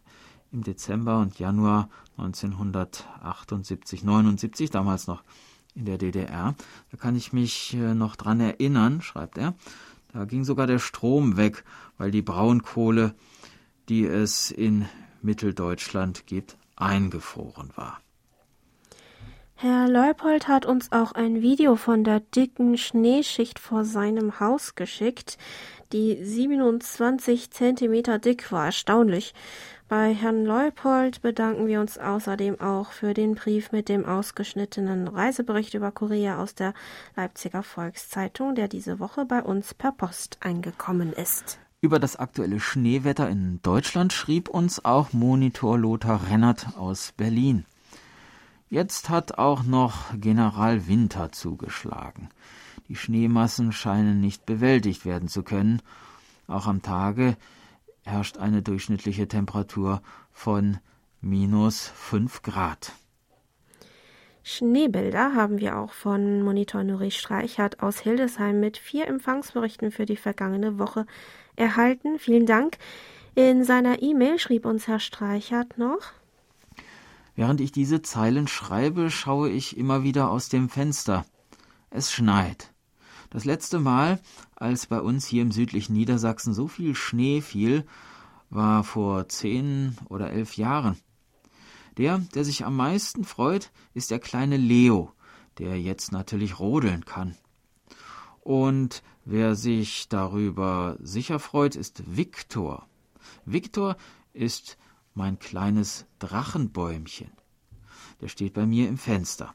im 0.52 0.64
Dezember 0.64 1.20
und 1.20 1.40
Januar 1.40 1.88
1978, 2.18 4.04
79, 4.04 4.72
damals 4.72 5.08
noch 5.08 5.24
in 5.74 5.86
der 5.86 5.98
DDR. 5.98 6.54
Da 6.92 6.98
kann 6.98 7.16
ich 7.16 7.32
mich 7.32 7.74
äh, 7.76 7.94
noch 7.94 8.18
dran 8.18 8.42
erinnern, 8.42 9.02
schreibt 9.02 9.38
er. 9.38 9.56
Da 10.12 10.26
ging 10.26 10.44
sogar 10.44 10.68
der 10.68 10.80
Strom 10.80 11.38
weg, 11.38 11.64
weil 11.98 12.12
die 12.12 12.22
Braunkohle, 12.22 13.16
die 13.88 14.06
es 14.06 14.52
in 14.52 14.86
Mitteldeutschland 15.22 16.28
gibt, 16.28 16.58
eingefroren 16.76 17.72
war. 17.76 18.02
Herr 19.60 19.90
Leupold 19.90 20.48
hat 20.48 20.68
uns 20.68 20.92
auch 20.92 21.14
ein 21.14 21.42
Video 21.42 21.78
von 21.78 22.04
der 22.04 22.20
dicken 22.20 22.78
Schneeschicht 22.78 23.58
vor 23.58 23.86
seinem 23.86 24.40
Haus 24.40 24.76
geschickt, 24.76 25.40
die 25.92 26.24
27 26.24 27.50
Zentimeter 27.50 28.20
dick 28.20 28.52
war. 28.52 28.66
Erstaunlich. 28.66 29.34
Bei 29.90 30.14
Herrn 30.14 30.46
Leupold 30.46 31.24
bedanken 31.24 31.66
wir 31.66 31.82
uns 31.82 31.98
außerdem 31.98 32.62
auch 32.62 32.92
für 32.92 33.16
den 33.16 33.34
Brief 33.34 33.72
mit 33.72 33.90
dem 33.90 34.06
ausgeschnittenen 34.06 35.08
Reisebericht 35.08 35.74
über 35.74 35.92
Korea 35.92 36.38
aus 36.40 36.54
der 36.54 36.76
Leipziger 37.16 37.64
Volkszeitung, 37.64 38.54
der 38.54 38.68
diese 38.68 39.00
Woche 39.00 39.26
bei 39.26 39.42
uns 39.42 39.74
per 39.74 39.92
Post 39.92 40.38
eingekommen 40.40 41.14
ist. 41.14 41.58
Über 41.82 41.98
das 41.98 42.16
aktuelle 42.16 42.60
Schneewetter 42.60 43.28
in 43.28 43.60
Deutschland 43.64 44.14
schrieb 44.14 44.50
uns 44.50 44.86
auch 44.86 45.14
Monitor 45.14 45.80
Lothar 45.80 46.30
Rennert 46.30 46.78
aus 46.78 47.12
Berlin. 47.18 47.66
Jetzt 48.70 49.10
hat 49.10 49.38
auch 49.38 49.64
noch 49.64 50.14
General 50.20 50.88
Winter 50.88 51.32
zugeschlagen. 51.32 52.30
Die 52.90 52.96
Schneemassen 52.96 53.72
scheinen 53.72 54.20
nicht 54.20 54.46
bewältigt 54.46 55.06
werden 55.06 55.30
zu 55.30 55.44
können. 55.44 55.82
Auch 56.48 56.68
am 56.68 56.82
Tage 56.82 57.38
herrscht 58.04 58.38
eine 58.38 58.62
durchschnittliche 58.62 59.28
Temperatur 59.28 60.02
von 60.32 60.80
minus 61.22 61.88
5 61.88 62.42
Grad. 62.42 62.94
Schneebilder 64.44 65.34
haben 65.34 65.60
wir 65.60 65.78
auch 65.78 65.92
von 65.92 66.42
Monitor 66.42 66.84
Nuri 66.84 67.12
Streichert 67.12 67.82
aus 67.82 68.00
Hildesheim 68.00 68.60
mit 68.60 68.78
vier 68.78 69.08
Empfangsberichten 69.08 69.92
für 69.92 70.06
die 70.06 70.16
vergangene 70.16 70.80
Woche 70.80 71.06
erhalten. 71.58 72.18
Vielen 72.18 72.46
Dank. 72.46 72.78
In 73.36 73.66
seiner 73.66 74.02
E-Mail 74.02 74.40
schrieb 74.40 74.66
uns 74.66 74.88
Herr 74.88 75.00
Streichert 75.00 75.78
noch. 75.78 76.14
Während 77.38 77.62
ich 77.62 77.72
diese 77.72 78.02
Zeilen 78.02 78.48
schreibe, 78.48 79.12
schaue 79.12 79.52
ich 79.52 79.78
immer 79.78 80.02
wieder 80.02 80.32
aus 80.32 80.50
dem 80.50 80.70
Fenster. 80.70 81.24
Es 81.92 82.12
schneit. 82.12 82.74
Das 83.30 83.46
letzte 83.46 83.78
Mal, 83.78 84.20
als 84.56 84.88
bei 84.88 85.00
uns 85.00 85.28
hier 85.28 85.44
im 85.44 85.52
südlichen 85.52 85.94
Niedersachsen 85.94 86.56
so 86.56 86.68
viel 86.68 86.96
Schnee 86.96 87.42
fiel, 87.42 87.86
war 88.50 88.84
vor 88.84 89.30
zehn 89.30 89.96
oder 90.10 90.32
elf 90.32 90.58
Jahren. 90.58 90.98
Der, 91.98 92.18
der 92.34 92.44
sich 92.44 92.66
am 92.66 92.76
meisten 92.76 93.24
freut, 93.24 93.72
ist 93.94 94.10
der 94.10 94.20
kleine 94.20 94.58
Leo, 94.58 95.12
der 95.60 95.80
jetzt 95.80 96.12
natürlich 96.12 96.58
rodeln 96.58 97.06
kann. 97.06 97.38
Und 98.42 99.04
wer 99.26 99.54
sich 99.54 100.10
darüber 100.10 100.98
sicher 101.02 101.38
freut, 101.38 101.76
ist 101.76 102.02
Viktor. 102.18 102.88
Viktor 103.46 103.96
ist 104.34 104.80
mein 105.18 105.40
kleines 105.40 106.06
Drachenbäumchen. 106.20 107.32
Der 108.22 108.30
steht 108.30 108.54
bei 108.54 108.66
mir 108.66 108.88
im 108.88 108.98
Fenster. 108.98 109.54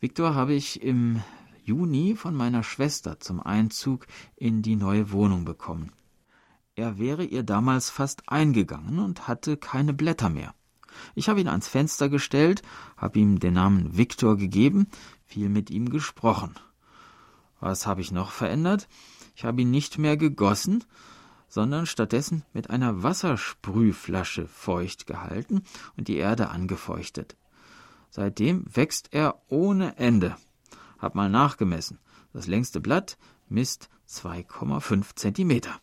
Viktor 0.00 0.34
habe 0.34 0.54
ich 0.54 0.82
im 0.82 1.22
Juni 1.64 2.16
von 2.16 2.34
meiner 2.34 2.62
Schwester 2.62 3.20
zum 3.20 3.40
Einzug 3.40 4.06
in 4.36 4.62
die 4.62 4.76
neue 4.76 5.12
Wohnung 5.12 5.44
bekommen. 5.44 5.92
Er 6.76 6.98
wäre 6.98 7.24
ihr 7.24 7.42
damals 7.42 7.90
fast 7.90 8.28
eingegangen 8.28 8.98
und 8.98 9.28
hatte 9.28 9.56
keine 9.56 9.92
Blätter 9.92 10.28
mehr. 10.28 10.54
Ich 11.14 11.28
habe 11.28 11.40
ihn 11.40 11.48
ans 11.48 11.68
Fenster 11.68 12.08
gestellt, 12.08 12.62
habe 12.96 13.18
ihm 13.18 13.38
den 13.40 13.54
Namen 13.54 13.96
Viktor 13.96 14.36
gegeben, 14.36 14.88
viel 15.26 15.48
mit 15.48 15.70
ihm 15.70 15.90
gesprochen. 15.90 16.54
Was 17.60 17.86
habe 17.86 18.00
ich 18.00 18.12
noch 18.12 18.30
verändert? 18.30 18.88
Ich 19.36 19.44
habe 19.44 19.62
ihn 19.62 19.70
nicht 19.70 19.98
mehr 19.98 20.16
gegossen, 20.16 20.84
sondern 21.54 21.86
stattdessen 21.86 22.42
mit 22.52 22.68
einer 22.68 23.04
Wassersprühflasche 23.04 24.48
feucht 24.48 25.06
gehalten 25.06 25.62
und 25.96 26.08
die 26.08 26.16
Erde 26.16 26.48
angefeuchtet. 26.48 27.36
Seitdem 28.10 28.64
wächst 28.74 29.10
er 29.12 29.40
ohne 29.46 29.96
Ende. 29.96 30.34
Hab 30.98 31.14
mal 31.14 31.30
nachgemessen. 31.30 32.00
Das 32.32 32.48
längste 32.48 32.80
Blatt 32.80 33.18
misst 33.48 33.88
2,5 34.08 35.14
Zentimeter. 35.14 35.80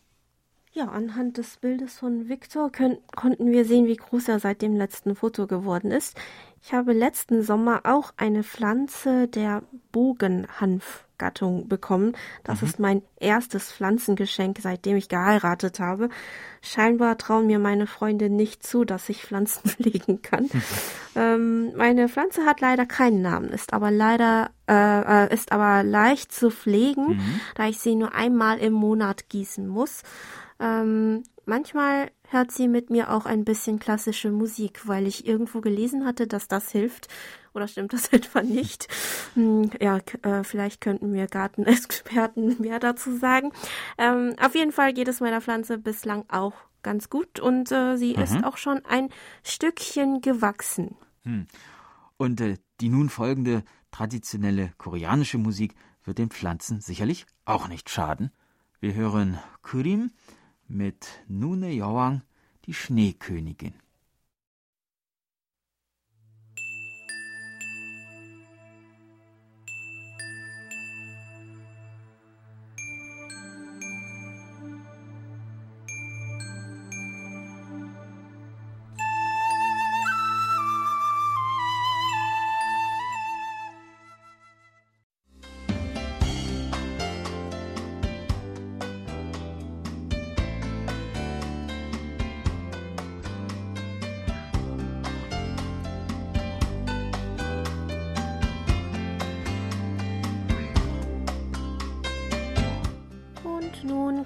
Ja, 0.74 0.86
anhand 0.86 1.36
des 1.36 1.58
Bildes 1.58 1.98
von 1.98 2.30
Viktor 2.30 2.72
konnten 3.14 3.52
wir 3.52 3.66
sehen, 3.66 3.86
wie 3.86 3.96
groß 3.96 4.28
er 4.28 4.40
seit 4.40 4.62
dem 4.62 4.74
letzten 4.74 5.14
Foto 5.14 5.46
geworden 5.46 5.90
ist. 5.90 6.16
Ich 6.62 6.72
habe 6.72 6.94
letzten 6.94 7.42
Sommer 7.42 7.82
auch 7.84 8.14
eine 8.16 8.42
Pflanze 8.42 9.28
der 9.28 9.64
Bogenhanfgattung 9.90 11.68
bekommen. 11.68 12.16
Das 12.42 12.62
mhm. 12.62 12.68
ist 12.68 12.78
mein 12.78 13.02
erstes 13.20 13.70
Pflanzengeschenk, 13.70 14.60
seitdem 14.62 14.96
ich 14.96 15.10
geheiratet 15.10 15.78
habe. 15.78 16.08
Scheinbar 16.62 17.18
trauen 17.18 17.48
mir 17.48 17.58
meine 17.58 17.86
Freunde 17.86 18.30
nicht 18.30 18.62
zu, 18.62 18.84
dass 18.84 19.10
ich 19.10 19.26
Pflanzen 19.26 19.68
pflegen 19.68 20.22
kann. 20.22 20.48
Ähm, 21.14 21.76
meine 21.76 22.08
Pflanze 22.08 22.46
hat 22.46 22.62
leider 22.62 22.86
keinen 22.86 23.20
Namen, 23.20 23.50
ist 23.50 23.74
aber 23.74 23.90
leider 23.90 24.48
äh, 24.66 25.26
äh, 25.26 25.34
ist 25.34 25.52
aber 25.52 25.82
leicht 25.82 26.32
zu 26.32 26.50
pflegen, 26.50 27.16
mhm. 27.16 27.40
da 27.54 27.66
ich 27.66 27.80
sie 27.80 27.94
nur 27.96 28.14
einmal 28.14 28.56
im 28.56 28.72
Monat 28.72 29.28
gießen 29.28 29.68
muss. 29.68 30.04
Ähm, 30.62 31.24
manchmal 31.44 32.10
hört 32.28 32.52
sie 32.52 32.68
mit 32.68 32.88
mir 32.88 33.10
auch 33.10 33.26
ein 33.26 33.44
bisschen 33.44 33.78
klassische 33.80 34.30
Musik, 34.30 34.86
weil 34.86 35.06
ich 35.06 35.26
irgendwo 35.26 35.60
gelesen 35.60 36.06
hatte, 36.06 36.26
dass 36.26 36.46
das 36.48 36.70
hilft. 36.70 37.08
Oder 37.52 37.68
stimmt 37.68 37.92
das 37.92 38.08
etwa 38.12 38.42
nicht? 38.42 38.88
Hm, 39.34 39.70
ja, 39.80 39.98
äh, 40.22 40.44
vielleicht 40.44 40.80
könnten 40.80 41.10
mir 41.10 41.26
Gartenexperten 41.26 42.56
mehr 42.60 42.78
dazu 42.78 43.16
sagen. 43.16 43.52
Ähm, 43.98 44.36
auf 44.40 44.54
jeden 44.54 44.72
Fall 44.72 44.94
geht 44.94 45.08
es 45.08 45.20
meiner 45.20 45.40
Pflanze 45.40 45.78
bislang 45.78 46.24
auch 46.28 46.54
ganz 46.82 47.10
gut 47.10 47.40
und 47.40 47.70
äh, 47.70 47.96
sie 47.96 48.14
mhm. 48.16 48.22
ist 48.22 48.44
auch 48.44 48.56
schon 48.56 48.84
ein 48.84 49.08
Stückchen 49.44 50.20
gewachsen. 50.20 50.96
Hm. 51.22 51.46
Und 52.16 52.40
äh, 52.40 52.56
die 52.80 52.88
nun 52.88 53.08
folgende 53.08 53.62
traditionelle 53.90 54.72
koreanische 54.78 55.38
Musik 55.38 55.74
wird 56.04 56.18
den 56.18 56.30
Pflanzen 56.30 56.80
sicherlich 56.80 57.26
auch 57.44 57.68
nicht 57.68 57.90
schaden. 57.90 58.32
Wir 58.80 58.94
hören 58.94 59.38
Kurim 59.62 60.10
mit 60.72 61.06
Nune 61.28 61.70
Yawang, 61.70 62.22
die 62.64 62.72
Schneekönigin. 62.72 63.74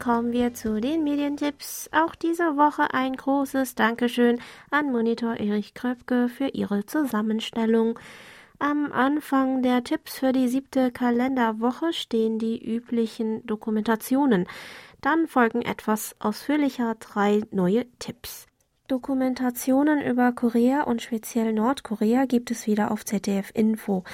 Kommen 0.06 0.32
wir 0.32 0.54
zu 0.54 0.80
den 0.80 1.02
Medientipps. 1.02 1.90
Auch 1.90 2.14
diese 2.14 2.56
Woche 2.56 2.94
ein 2.94 3.16
großes 3.16 3.74
Dankeschön 3.74 4.40
an 4.70 4.92
Monitor 4.92 5.34
Erich 5.34 5.74
Kröpke 5.74 6.28
für 6.28 6.46
ihre 6.46 6.86
Zusammenstellung. 6.86 7.98
Am 8.60 8.92
Anfang 8.92 9.62
der 9.62 9.82
Tipps 9.82 10.20
für 10.20 10.30
die 10.30 10.46
siebte 10.46 10.92
Kalenderwoche 10.92 11.92
stehen 11.92 12.38
die 12.38 12.64
üblichen 12.64 13.44
Dokumentationen. 13.48 14.46
Dann 15.00 15.26
folgen 15.26 15.62
etwas 15.62 16.14
ausführlicher 16.20 16.94
drei 17.00 17.40
neue 17.50 17.86
Tipps. 17.98 18.46
Dokumentationen 18.88 20.00
über 20.00 20.30
Korea 20.32 20.82
und 20.82 21.02
speziell 21.02 21.52
Nordkorea 21.52 22.24
gibt 22.26 22.52
es 22.52 22.66
wieder 22.66 22.92
auf 22.92 23.04
ZDF 23.04 23.50
Info. 23.52 24.04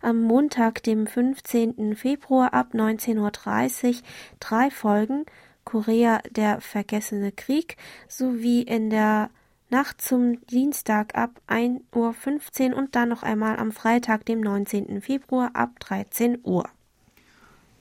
Am 0.00 0.22
Montag, 0.22 0.82
dem 0.82 1.06
15. 1.06 1.94
Februar 1.96 2.54
ab 2.54 2.68
19.30 2.72 3.18
Uhr 3.18 3.94
drei 4.40 4.70
Folgen 4.70 5.26
Korea 5.64 6.20
der 6.30 6.60
vergessene 6.60 7.30
Krieg 7.30 7.76
sowie 8.08 8.62
in 8.62 8.90
der 8.90 9.30
Nacht 9.68 10.00
zum 10.00 10.44
Dienstag 10.46 11.14
ab 11.14 11.40
1.15 11.48 12.72
Uhr 12.72 12.76
und 12.76 12.94
dann 12.94 13.10
noch 13.10 13.22
einmal 13.22 13.58
am 13.58 13.70
Freitag, 13.72 14.26
dem 14.26 14.40
19. 14.40 15.00
Februar 15.00 15.50
ab 15.54 15.78
13 15.80 16.38
Uhr. 16.42 16.68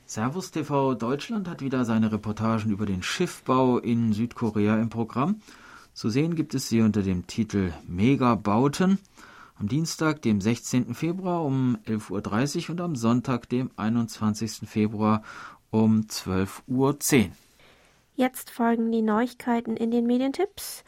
Servus 0.05 0.51
TV 0.51 0.95
Deutschland 0.95 1.47
hat 1.47 1.61
wieder 1.61 1.85
seine 1.85 2.11
Reportagen 2.11 2.71
über 2.71 2.85
den 2.85 3.03
Schiffbau 3.03 3.77
in 3.77 4.11
Südkorea 4.11 4.77
im 4.77 4.89
Programm. 4.89 5.41
Zu 5.93 6.09
sehen 6.09 6.35
gibt 6.35 6.55
es 6.55 6.69
sie 6.69 6.81
unter 6.81 7.03
dem 7.03 7.27
Titel 7.27 7.73
Megabauten 7.87 8.99
am 9.55 9.67
Dienstag, 9.67 10.21
dem 10.21 10.41
16. 10.41 10.95
Februar 10.95 11.43
um 11.43 11.77
11.30 11.85 12.63
Uhr 12.63 12.69
und 12.71 12.81
am 12.81 12.95
Sonntag, 12.95 13.49
dem 13.49 13.69
21. 13.75 14.67
Februar 14.67 15.21
um 15.69 16.01
12.10 16.01 16.67
Uhr. 16.67 17.31
Jetzt 18.15 18.49
folgen 18.49 18.91
die 18.91 19.01
Neuigkeiten 19.01 19.75
in 19.75 19.91
den 19.91 20.07
Medientipps. 20.07 20.83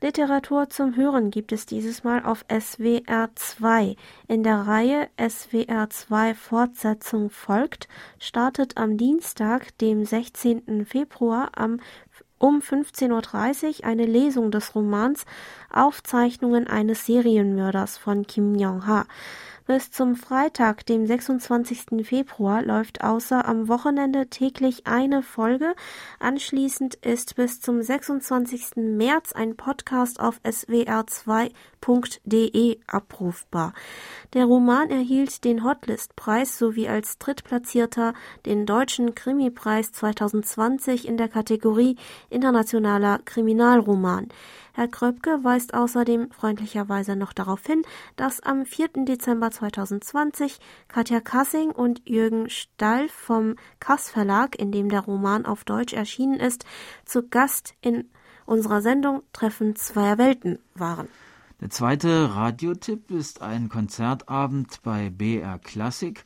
Literatur 0.00 0.68
zum 0.68 0.96
Hören 0.96 1.30
gibt 1.30 1.50
es 1.50 1.64
dieses 1.64 2.04
Mal 2.04 2.24
auf 2.24 2.44
SWR 2.50 3.30
2. 3.34 3.96
In 4.28 4.42
der 4.42 4.66
Reihe 4.66 5.08
SWR 5.18 5.88
2 5.88 6.34
Fortsetzung 6.34 7.30
folgt, 7.30 7.88
startet 8.18 8.76
am 8.76 8.98
Dienstag, 8.98 9.78
dem 9.78 10.04
16. 10.04 10.84
Februar 10.84 11.52
am 11.54 11.80
um 12.38 12.60
15.30 12.60 13.80
Uhr 13.80 13.84
eine 13.84 14.06
Lesung 14.06 14.50
des 14.50 14.74
Romans 14.74 15.24
Aufzeichnungen 15.70 16.66
eines 16.66 17.06
Serienmörders 17.06 17.98
von 17.98 18.26
Kim 18.26 18.54
Jong-ha. 18.54 19.06
Bis 19.66 19.90
zum 19.90 20.14
Freitag, 20.14 20.84
dem 20.84 21.06
26. 21.06 22.06
Februar, 22.06 22.62
läuft 22.62 23.02
außer 23.02 23.48
am 23.48 23.66
Wochenende 23.66 24.26
täglich 24.26 24.86
eine 24.86 25.22
Folge. 25.22 25.74
Anschließend 26.20 26.96
ist 26.96 27.36
bis 27.36 27.62
zum 27.62 27.80
26. 27.80 28.76
März 28.76 29.32
ein 29.32 29.56
Podcast 29.56 30.20
auf 30.20 30.38
swr2.de 30.44 32.78
abrufbar. 32.86 33.72
Der 34.34 34.44
Roman 34.44 34.90
erhielt 34.90 35.44
den 35.44 35.64
Hotlist-Preis 35.64 36.58
sowie 36.58 36.88
als 36.88 37.16
Drittplatzierter 37.16 38.12
den 38.44 38.66
Deutschen 38.66 39.14
Krimi-Preis 39.14 39.92
2020 39.92 41.08
in 41.08 41.16
der 41.16 41.28
Kategorie 41.28 41.96
Internationaler 42.28 43.20
Kriminalroman. 43.24 44.28
Herr 44.76 44.88
Kröpke 44.88 45.44
weist 45.44 45.72
außerdem 45.72 46.32
freundlicherweise 46.32 47.14
noch 47.14 47.32
darauf 47.32 47.64
hin, 47.64 47.82
dass 48.16 48.40
am 48.40 48.66
4. 48.66 49.04
Dezember 49.04 49.52
2020 49.52 50.58
Katja 50.88 51.20
Kassing 51.20 51.70
und 51.70 52.02
Jürgen 52.08 52.50
Stall 52.50 53.08
vom 53.08 53.54
Kass 53.78 54.10
Verlag, 54.10 54.58
in 54.58 54.72
dem 54.72 54.88
der 54.88 55.02
Roman 55.02 55.46
auf 55.46 55.62
Deutsch 55.62 55.92
erschienen 55.92 56.40
ist, 56.40 56.64
zu 57.04 57.28
Gast 57.28 57.74
in 57.82 58.10
unserer 58.46 58.82
Sendung 58.82 59.22
Treffen 59.32 59.76
zweier 59.76 60.18
Welten 60.18 60.58
waren. 60.74 61.06
Der 61.60 61.70
zweite 61.70 62.34
Radiotipp 62.34 63.12
ist 63.12 63.42
ein 63.42 63.68
Konzertabend 63.68 64.82
bei 64.82 65.08
BR 65.08 65.60
Classic 65.60 66.24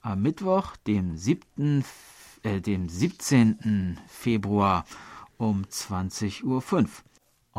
am 0.00 0.22
Mittwoch, 0.22 0.76
dem 0.86 1.16
7., 1.16 1.84
äh, 2.44 2.60
dem 2.60 2.88
17. 2.88 3.98
Februar 4.06 4.84
um 5.38 5.64
20.05 5.64 6.44
Uhr. 6.44 6.86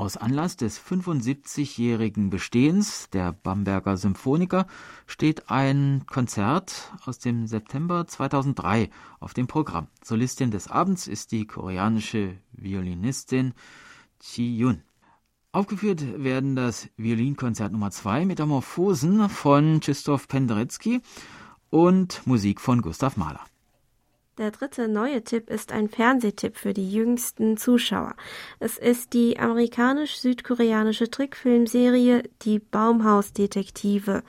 Aus 0.02 0.18
Anlass 0.18 0.58
des 0.58 0.82
75-jährigen 0.82 2.32
Bestehens 2.32 3.12
der 3.12 3.34
Bamberger 3.34 3.98
Symphoniker 3.98 4.66
steht 5.06 5.52
ein 5.52 6.06
Konzert 6.08 6.92
aus 7.06 7.20
dem 7.20 7.46
September 7.46 8.08
2003 8.08 8.90
auf 9.20 9.36
dem 9.36 9.46
Programm. 9.46 9.90
Solistin 10.04 10.50
des 10.50 10.68
Abends 10.68 11.06
ist 11.06 11.32
die 11.32 11.46
koreanische 11.46 12.36
Violinistin 12.52 13.54
Chi 14.20 14.58
Yun. 14.58 14.82
Aufgeführt 15.52 16.24
werden 16.24 16.56
das 16.56 16.90
Violinkonzert 16.98 17.72
Nummer 17.72 17.92
2 17.92 18.26
Metamorphosen 18.26 19.30
von 19.30 19.82
Krzysztof 19.82 20.28
Penderecki 20.28 21.02
und 21.70 22.26
Musik 22.26 22.60
von 22.60 22.82
Gustav 22.82 23.18
Mahler. 23.18 23.51
Der 24.38 24.52
dritte 24.52 24.88
neue 24.88 25.26
Tipp 25.26 25.50
ist 25.50 25.74
ein 25.74 25.89
Fernsehtipp 25.89 26.56
für 26.56 26.74
die 26.74 26.89
jüngsten 26.89 27.58
Zuschauer. 27.58 28.15
Es 28.60 28.78
ist 28.78 29.12
die 29.12 29.38
amerikanisch-südkoreanische 29.38 31.12
Trickfilmserie 31.12 32.24
Die 32.44 32.60
Baumhausdetektive. 32.60 34.24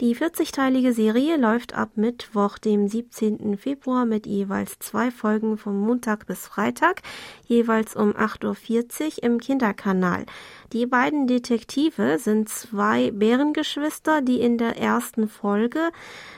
Die 0.00 0.16
40-teilige 0.16 0.94
Serie 0.94 1.36
läuft 1.36 1.74
ab 1.74 1.90
Mittwoch, 1.96 2.56
dem 2.56 2.88
17. 2.88 3.58
Februar 3.58 4.06
mit 4.06 4.26
jeweils 4.26 4.78
zwei 4.78 5.10
Folgen 5.10 5.58
vom 5.58 5.78
Montag 5.78 6.26
bis 6.26 6.46
Freitag, 6.46 7.02
jeweils 7.46 7.96
um 7.96 8.12
8.40 8.12 9.18
Uhr 9.18 9.22
im 9.24 9.40
Kinderkanal. 9.40 10.24
Die 10.72 10.86
beiden 10.86 11.26
Detektive 11.26 12.18
sind 12.18 12.48
zwei 12.48 13.10
Bärengeschwister, 13.10 14.22
die 14.22 14.40
in 14.40 14.56
der 14.56 14.78
ersten 14.78 15.28
Folge 15.28 15.90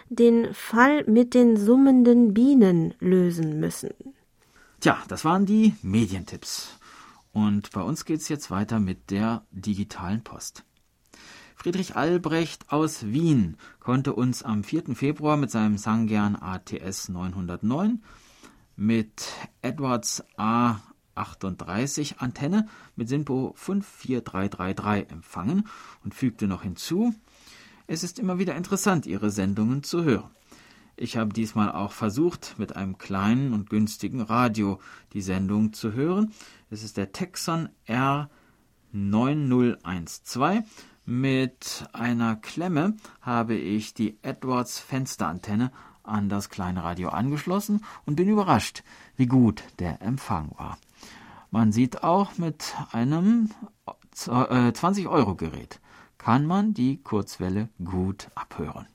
den 0.09 0.53
Fall 0.53 1.05
mit 1.05 1.33
den 1.33 1.57
summenden 1.57 2.35
Bienen 2.35 2.94
lösen 2.98 3.61
müssen. 3.61 3.94
Tja, 4.81 4.98
das 5.07 5.25
waren 5.25 5.46
die 5.46 5.77
Medientipps. 5.83 6.81
Und 7.33 7.70
bei 7.70 7.83
uns 7.83 8.05
geht's 8.07 8.29
jetzt 8.29 8.51
weiter 8.51 8.81
mit 8.81 9.12
der 9.12 9.46
digitalen 9.53 10.25
Post. 10.25 10.64
Friedrich 11.62 11.94
Albrecht 11.94 12.72
aus 12.72 13.12
Wien 13.12 13.57
konnte 13.79 14.14
uns 14.14 14.42
am 14.42 14.64
4. 14.64 14.96
Februar 14.96 15.37
mit 15.37 15.53
seinem 15.53 15.79
Sangern 15.79 16.35
ATS 16.35 17.09
909 17.09 18.03
mit 18.75 19.29
Edwards 19.61 20.25
A38 20.37 22.18
Antenne 22.18 22.66
mit 22.96 23.09
SINPO 23.09 23.55
54333 23.57 25.12
empfangen 25.12 25.68
und 26.03 26.16
fügte 26.16 26.48
noch 26.48 26.64
hinzu, 26.64 27.14
es 27.87 28.03
ist 28.03 28.18
immer 28.18 28.40
wieder 28.40 28.57
interessant, 28.57 29.07
Ihre 29.07 29.31
Sendungen 29.31 29.85
zu 29.85 30.03
hören. 30.03 30.33
Ich 30.96 31.16
habe 31.16 31.33
diesmal 31.33 31.70
auch 31.70 31.92
versucht, 31.92 32.57
mit 32.59 32.75
einem 32.75 32.98
kleinen 32.98 33.53
und 33.53 33.70
günstigen 33.70 34.20
Radio 34.20 34.81
die 35.12 35.22
Sendung 35.22 35.72
zu 35.72 35.92
hören. 35.92 36.33
Es 36.70 36.83
ist 36.83 36.96
der 36.96 37.12
Texon 37.12 37.68
R9012 37.87 40.64
mit 41.04 41.88
einer 41.92 42.36
Klemme 42.36 42.96
habe 43.20 43.54
ich 43.54 43.94
die 43.94 44.18
Edwards 44.22 44.78
Fensterantenne 44.78 45.72
an 46.02 46.28
das 46.28 46.48
kleine 46.48 46.84
Radio 46.84 47.10
angeschlossen 47.10 47.84
und 48.06 48.16
bin 48.16 48.28
überrascht, 48.28 48.82
wie 49.16 49.26
gut 49.26 49.62
der 49.78 50.02
Empfang 50.02 50.50
war. 50.56 50.78
Man 51.50 51.72
sieht 51.72 52.02
auch 52.02 52.38
mit 52.38 52.74
einem 52.92 53.50
20-Euro-Gerät 54.14 55.80
kann 56.22 56.46
man 56.46 56.72
die 56.72 57.02
Kurzwelle 57.02 57.68
gut 57.84 58.28
abhören. 58.34 58.86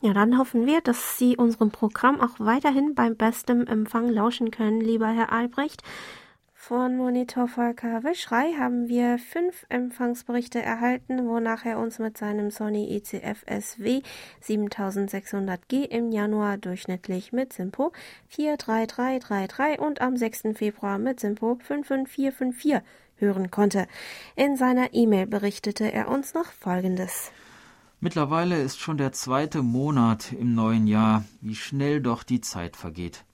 Ja, 0.00 0.14
dann 0.14 0.38
hoffen 0.38 0.64
wir, 0.64 0.80
dass 0.80 1.18
Sie 1.18 1.36
unserem 1.36 1.70
Programm 1.70 2.20
auch 2.20 2.38
weiterhin 2.38 2.94
beim 2.94 3.16
besten 3.16 3.66
Empfang 3.66 4.08
lauschen 4.08 4.50
können, 4.50 4.80
lieber 4.80 5.08
Herr 5.08 5.32
Albrecht. 5.32 5.82
Von 6.68 6.98
Monitor 6.98 7.48
Volker 7.48 8.04
Wischrei 8.04 8.52
haben 8.58 8.88
wir 8.88 9.18
fünf 9.18 9.64
Empfangsberichte 9.70 10.60
erhalten, 10.60 11.26
wonach 11.26 11.64
er 11.64 11.78
uns 11.78 11.98
mit 11.98 12.18
seinem 12.18 12.50
Sony 12.50 12.94
ECF 12.94 13.42
SW 13.48 14.02
7600G 14.44 15.84
im 15.88 16.12
Januar 16.12 16.58
durchschnittlich 16.58 17.32
mit 17.32 17.54
Simpo 17.54 17.92
43333 18.36 19.78
und 19.78 20.02
am 20.02 20.18
6. 20.18 20.48
Februar 20.58 20.98
mit 20.98 21.20
Simpo 21.20 21.56
55454 21.58 22.82
hören 23.16 23.50
konnte. 23.50 23.86
In 24.36 24.58
seiner 24.58 24.92
E-Mail 24.92 25.26
berichtete 25.26 25.90
er 25.90 26.10
uns 26.10 26.34
noch 26.34 26.52
Folgendes. 26.52 27.32
Mittlerweile 28.00 28.60
ist 28.60 28.78
schon 28.78 28.98
der 28.98 29.12
zweite 29.12 29.62
Monat 29.62 30.34
im 30.34 30.54
neuen 30.54 30.86
Jahr, 30.86 31.24
wie 31.40 31.54
schnell 31.54 32.02
doch 32.02 32.24
die 32.24 32.42
Zeit 32.42 32.76
vergeht 32.76 33.24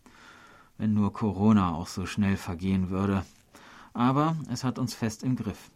wenn 0.78 0.94
nur 0.94 1.12
Corona 1.12 1.74
auch 1.74 1.86
so 1.86 2.06
schnell 2.06 2.36
vergehen 2.36 2.90
würde. 2.90 3.24
Aber 3.92 4.36
es 4.50 4.64
hat 4.64 4.78
uns 4.78 4.94
fest 4.94 5.22
im 5.22 5.36
Griff. 5.36 5.70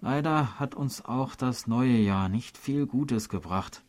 Leider 0.00 0.58
hat 0.58 0.74
uns 0.74 1.04
auch 1.04 1.34
das 1.34 1.66
neue 1.66 1.96
Jahr 1.96 2.28
nicht 2.28 2.58
viel 2.58 2.86
Gutes 2.86 3.28
gebracht. 3.28 3.82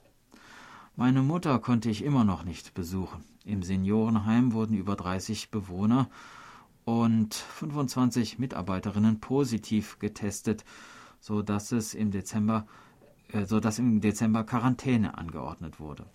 Meine 0.96 1.22
Mutter 1.22 1.60
konnte 1.60 1.90
ich 1.90 2.04
immer 2.04 2.24
noch 2.24 2.44
nicht 2.44 2.74
besuchen. 2.74 3.24
Im 3.44 3.64
Seniorenheim 3.64 4.54
wurden 4.54 4.78
über 4.78 4.96
30 4.96 5.52
Bewohner 5.52 6.10
und 6.86 7.34
25 7.34 8.40
Mitarbeiterinnen 8.40 9.20
positiv 9.20 10.00
getestet, 10.00 10.64
so 11.20 11.42
es 11.42 11.94
im 11.94 12.12
Dezember, 12.12 12.66
äh, 13.30 13.46
so 13.46 13.60
dass 13.60 13.78
im 13.78 14.00
Dezember 14.00 14.44
Quarantäne 14.44 15.18
angeordnet 15.18 15.80
wurde. 15.80 16.06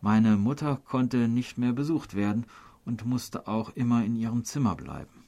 Meine 0.00 0.36
Mutter 0.36 0.80
konnte 0.84 1.28
nicht 1.28 1.58
mehr 1.58 1.72
besucht 1.72 2.14
werden 2.14 2.46
und 2.86 3.04
musste 3.04 3.46
auch 3.46 3.70
immer 3.70 4.04
in 4.04 4.16
ihrem 4.16 4.44
Zimmer 4.44 4.74
bleiben. 4.74 5.24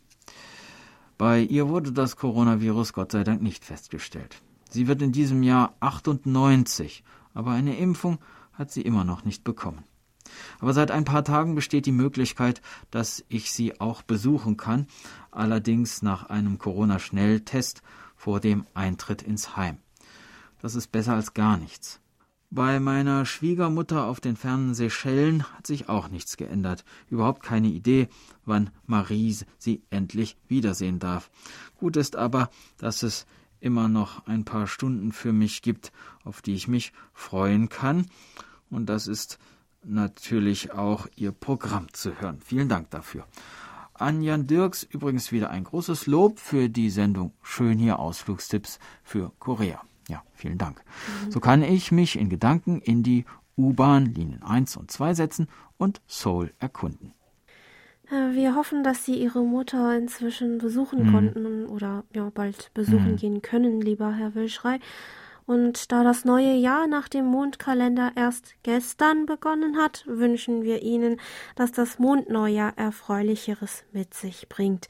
Bei 1.18 1.40
ihr 1.40 1.68
wurde 1.68 1.92
das 1.92 2.16
Coronavirus 2.16 2.92
Gott 2.92 3.12
sei 3.12 3.24
Dank 3.24 3.42
nicht 3.42 3.64
festgestellt. 3.64 4.40
Sie 4.70 4.86
wird 4.86 5.02
in 5.02 5.12
diesem 5.12 5.42
Jahr 5.42 5.74
98, 5.80 7.02
aber 7.34 7.50
eine 7.50 7.76
Impfung 7.76 8.18
hat 8.52 8.70
sie 8.70 8.82
immer 8.82 9.04
noch 9.04 9.24
nicht 9.24 9.44
bekommen. 9.44 9.84
Aber 10.60 10.72
seit 10.74 10.90
ein 10.90 11.04
paar 11.04 11.24
Tagen 11.24 11.54
besteht 11.54 11.86
die 11.86 11.92
Möglichkeit, 11.92 12.60
dass 12.90 13.24
ich 13.28 13.52
sie 13.52 13.80
auch 13.80 14.02
besuchen 14.02 14.56
kann, 14.56 14.86
allerdings 15.30 16.02
nach 16.02 16.24
einem 16.28 16.58
Corona-Schnelltest 16.58 17.82
vor 18.14 18.40
dem 18.40 18.66
Eintritt 18.74 19.22
ins 19.22 19.56
Heim. 19.56 19.78
Das 20.60 20.74
ist 20.74 20.92
besser 20.92 21.14
als 21.14 21.34
gar 21.34 21.56
nichts. 21.56 22.00
Bei 22.50 22.80
meiner 22.80 23.26
Schwiegermutter 23.26 24.06
auf 24.06 24.20
den 24.20 24.34
fernen 24.34 24.72
Seychellen 24.74 25.44
hat 25.52 25.66
sich 25.66 25.90
auch 25.90 26.08
nichts 26.08 26.38
geändert. 26.38 26.82
Überhaupt 27.10 27.42
keine 27.42 27.68
Idee, 27.68 28.08
wann 28.46 28.70
Marie 28.86 29.36
sie 29.58 29.82
endlich 29.90 30.38
wiedersehen 30.48 30.98
darf. 30.98 31.30
Gut 31.76 31.96
ist 31.96 32.16
aber, 32.16 32.48
dass 32.78 33.02
es 33.02 33.26
immer 33.60 33.88
noch 33.88 34.26
ein 34.26 34.46
paar 34.46 34.66
Stunden 34.66 35.12
für 35.12 35.32
mich 35.32 35.60
gibt, 35.60 35.92
auf 36.24 36.40
die 36.40 36.54
ich 36.54 36.68
mich 36.68 36.94
freuen 37.12 37.68
kann. 37.68 38.06
Und 38.70 38.86
das 38.86 39.08
ist 39.08 39.38
natürlich 39.84 40.72
auch 40.72 41.06
Ihr 41.16 41.32
Programm 41.32 41.92
zu 41.92 42.18
hören. 42.18 42.40
Vielen 42.40 42.70
Dank 42.70 42.88
dafür. 42.90 43.26
An 43.92 44.22
Jan 44.22 44.46
Dirks 44.46 44.84
übrigens 44.84 45.32
wieder 45.32 45.50
ein 45.50 45.64
großes 45.64 46.06
Lob 46.06 46.38
für 46.38 46.70
die 46.70 46.88
Sendung 46.88 47.32
Schön 47.42 47.78
hier 47.78 47.98
Ausflugstipps 47.98 48.78
für 49.02 49.32
Korea. 49.38 49.82
Ja, 50.08 50.22
vielen 50.32 50.58
Dank. 50.58 50.82
Mhm. 51.24 51.30
So 51.30 51.40
kann 51.40 51.62
ich 51.62 51.92
mich 51.92 52.18
in 52.18 52.28
Gedanken 52.28 52.80
in 52.80 53.02
die 53.02 53.24
U-Bahn 53.56 54.06
Linien 54.06 54.42
1 54.42 54.76
und 54.76 54.90
2 54.90 55.14
setzen 55.14 55.48
und 55.76 56.00
Seoul 56.06 56.52
erkunden. 56.58 57.12
Äh, 58.10 58.34
wir 58.34 58.54
hoffen, 58.54 58.82
dass 58.82 59.04
Sie 59.04 59.14
Ihre 59.14 59.42
Mutter 59.42 59.96
inzwischen 59.96 60.58
besuchen 60.58 61.06
mhm. 61.06 61.12
konnten 61.12 61.66
oder 61.66 62.04
ja, 62.14 62.30
bald 62.32 62.72
besuchen 62.74 63.12
mhm. 63.12 63.16
gehen 63.16 63.42
können, 63.42 63.80
lieber 63.80 64.12
Herr 64.12 64.34
Wilschrei. 64.34 64.80
Und 65.46 65.92
da 65.92 66.04
das 66.04 66.26
neue 66.26 66.52
Jahr 66.52 66.86
nach 66.86 67.08
dem 67.08 67.24
Mondkalender 67.24 68.12
erst 68.16 68.54
gestern 68.64 69.24
begonnen 69.24 69.78
hat, 69.78 70.04
wünschen 70.06 70.62
wir 70.62 70.82
Ihnen, 70.82 71.18
dass 71.56 71.72
das 71.72 71.98
Mondneujahr 71.98 72.76
Erfreulicheres 72.76 73.84
mit 73.92 74.12
sich 74.12 74.50
bringt. 74.50 74.88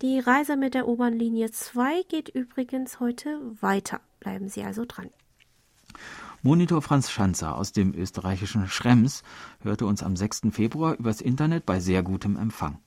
Die 0.00 0.18
Reise 0.18 0.56
mit 0.56 0.72
der 0.72 0.88
U-Bahn-Linie 0.88 1.50
2 1.50 2.04
geht 2.08 2.30
übrigens 2.30 3.00
heute 3.00 3.38
weiter. 3.60 4.00
Bleiben 4.22 4.48
Sie 4.48 4.62
also 4.62 4.84
dran. 4.86 5.10
Monitor 6.42 6.82
Franz 6.82 7.10
Schanzer 7.10 7.56
aus 7.56 7.72
dem 7.72 7.94
österreichischen 7.94 8.68
Schrems 8.68 9.22
hörte 9.62 9.86
uns 9.86 10.02
am 10.02 10.16
6. 10.16 10.42
Februar 10.50 10.94
übers 10.98 11.20
Internet 11.20 11.66
bei 11.66 11.80
sehr 11.80 12.02
gutem 12.02 12.36
Empfang. 12.36 12.78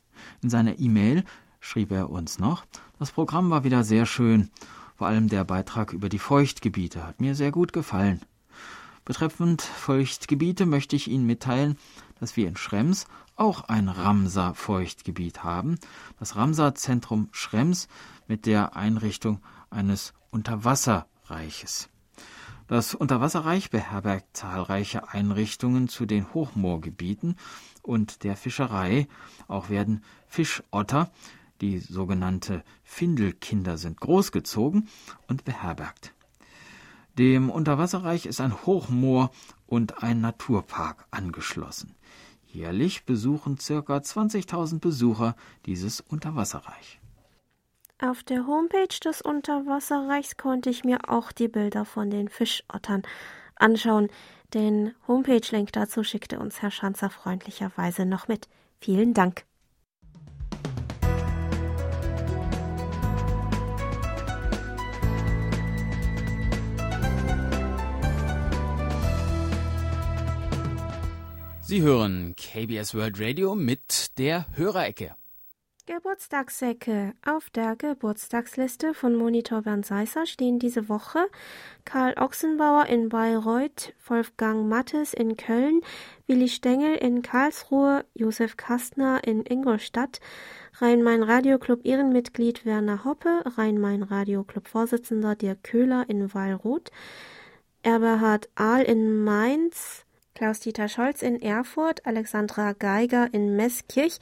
In 0.42 0.50
seiner 0.50 0.80
E-Mail 0.80 1.24
schrieb 1.60 1.92
er 1.92 2.10
uns 2.10 2.40
noch, 2.40 2.66
das 3.00 3.12
Programm 3.12 3.50
war 3.50 3.64
wieder 3.64 3.84
sehr 3.84 4.06
schön 4.06 4.50
vor 4.96 5.08
allem 5.08 5.28
der 5.28 5.44
Beitrag 5.44 5.92
über 5.92 6.08
die 6.08 6.20
Feuchtgebiete 6.20 7.06
hat 7.06 7.20
mir 7.20 7.36
sehr 7.36 7.52
gut 7.52 7.74
gefallen. 7.74 8.22
Betreffend 9.04 9.62
Feuchtgebiete 9.62 10.66
möchte 10.66 10.96
ich 10.96 11.10
Ihnen 11.10 11.26
mitteilen, 11.26 11.78
dass 12.20 12.38
wir 12.38 12.48
in 12.48 12.56
Schrems 12.56 13.06
auch 13.36 13.66
ein 13.66 13.90
Ramsar-Feuchtgebiet 13.90 15.44
haben, 15.44 15.78
das 16.18 16.38
Ramsar-Zentrum 16.38 17.28
Schrems 17.32 17.90
mit 18.28 18.46
der 18.46 18.78
Einrichtung 18.78 19.42
eines 19.70 20.14
Unterwasserreiches. 21.26 21.90
Das 22.68 22.96
Unterwasserreich 22.96 23.70
beherbergt 23.70 24.38
zahlreiche 24.38 25.10
Einrichtungen 25.10 25.88
zu 25.88 26.06
den 26.06 26.34
Hochmoorgebieten 26.34 27.36
und 27.84 28.24
der 28.24 28.36
Fischerei. 28.36 29.08
Auch 29.48 29.70
werden 29.70 30.04
Fischotter 30.28 31.12
die 31.62 31.80
sogenannte 31.80 32.64
Findelkinder 32.84 33.78
sind 33.78 34.00
großgezogen 34.00 34.90
und 35.28 35.46
beherbergt. 35.46 36.14
Dem 37.18 37.50
Unterwasserreich 37.50 38.26
ist 38.26 38.42
ein 38.42 38.66
Hochmoor 38.66 39.32
und 39.68 40.04
ein 40.04 40.22
Naturpark 40.22 41.06
angeschlossen. 41.12 41.96
Jährlich 42.48 43.06
besuchen 43.06 43.58
ca. 43.58 43.98
20.000 43.98 44.80
Besucher 44.80 45.36
dieses 45.66 46.02
Unterwasserreich. 46.02 47.00
Auf 47.98 48.24
der 48.24 48.46
Homepage 48.46 49.00
des 49.06 49.22
Unterwasserreichs 49.22 50.36
konnte 50.36 50.70
ich 50.70 50.84
mir 50.84 51.10
auch 51.10 51.32
die 51.32 51.48
Bilder 51.48 51.86
von 51.86 52.10
den 52.10 52.28
Fischottern 52.28 53.04
anschauen. 53.56 54.10
Den 54.54 54.94
Homepage-Link 55.08 55.72
dazu 55.72 56.04
schickte 56.04 56.40
uns 56.40 56.62
Herr 56.62 56.72
Schanzer 56.72 57.10
freundlicherweise 57.10 58.06
noch 58.06 58.28
mit. 58.28 58.50
Vielen 58.82 59.14
Dank. 59.14 59.46
Sie 71.62 71.82
hören 71.82 72.36
KBS 72.36 72.94
World 72.94 73.20
Radio 73.22 73.56
mit 73.56 74.18
der 74.20 74.46
Hörerecke. 74.56 75.16
Geburtstagsecke. 75.88 77.14
Auf 77.24 77.52
der 77.52 77.76
Geburtstagsliste 77.76 78.96
von 78.96 79.16
Monitor 79.16 79.62
Bernd 79.62 79.86
Seisser 79.86 80.26
stehen 80.26 80.58
diese 80.58 80.90
Woche 80.90 81.28
Karl 81.86 82.16
Ochsenbauer 82.18 82.88
in 82.88 83.10
Bayreuth, 83.10 83.94
Wolfgang 84.08 84.68
Mattes 84.68 85.14
in 85.14 85.38
Köln, 85.38 85.82
Willi 86.26 86.48
Stengel 86.48 86.96
in 86.96 87.22
Karlsruhe, 87.22 88.04
Josef 88.16 88.58
Kastner 88.58 89.22
in 89.26 89.46
Ingolstadt, 89.46 90.22
Rhein-Main-Radio-Club 90.82 91.86
Ehrenmitglied 91.86 92.66
Werner 92.66 93.06
Hoppe, 93.06 93.44
Rhein-Main-Radio-Club-Vorsitzender 93.56 95.36
Dirk 95.36 95.64
Köhler 95.64 96.10
in 96.10 96.34
Wallroth, 96.34 96.90
Eberhard 97.84 98.50
Ahl 98.56 98.82
in 98.82 99.24
Mainz, 99.24 100.04
Klaus-Dieter 100.34 100.90
Scholz 100.90 101.22
in 101.22 101.42
Erfurt, 101.42 102.08
Alexandra 102.08 102.74
Geiger 102.74 103.30
in 103.32 103.56
Meßkirch, 103.56 104.20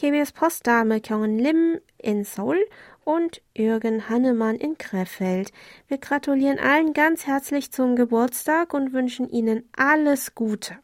KBS 0.00 0.32
Postdame 0.32 1.02
Kyung 1.02 1.36
Lim 1.36 1.78
in 1.98 2.24
Seoul 2.24 2.56
und 3.04 3.42
Jürgen 3.54 4.08
Hannemann 4.08 4.56
in 4.56 4.78
Krefeld. 4.78 5.52
Wir 5.88 5.98
gratulieren 5.98 6.58
allen 6.58 6.94
ganz 6.94 7.26
herzlich 7.26 7.70
zum 7.70 7.96
Geburtstag 7.96 8.72
und 8.72 8.94
wünschen 8.94 9.28
Ihnen 9.28 9.68
alles 9.76 10.34
Gute. 10.34 10.78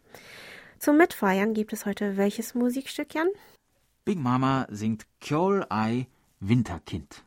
Zum 0.78 0.98
Mitfeiern 0.98 1.54
gibt 1.54 1.72
es 1.72 1.86
heute 1.86 2.18
welches 2.18 2.54
Musikstück, 2.54 3.14
Jan? 3.14 3.28
Big 4.04 4.18
Mama 4.18 4.66
singt 4.68 5.06
Kyol 5.22 5.64
Ai 5.70 6.08
Winterkind. 6.40 7.24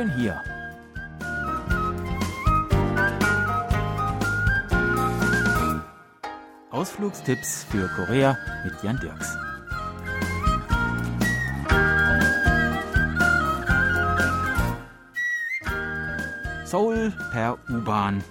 Schön 0.00 0.10
hier. 0.16 0.42
Ausflugstipps 6.70 7.64
für 7.64 7.88
Korea 7.88 8.38
mit 8.64 8.82
Jan 8.82 8.98
Dirks. 8.98 9.36
Seoul 16.64 17.12
per 17.32 17.58
U-Bahn. 17.68 18.22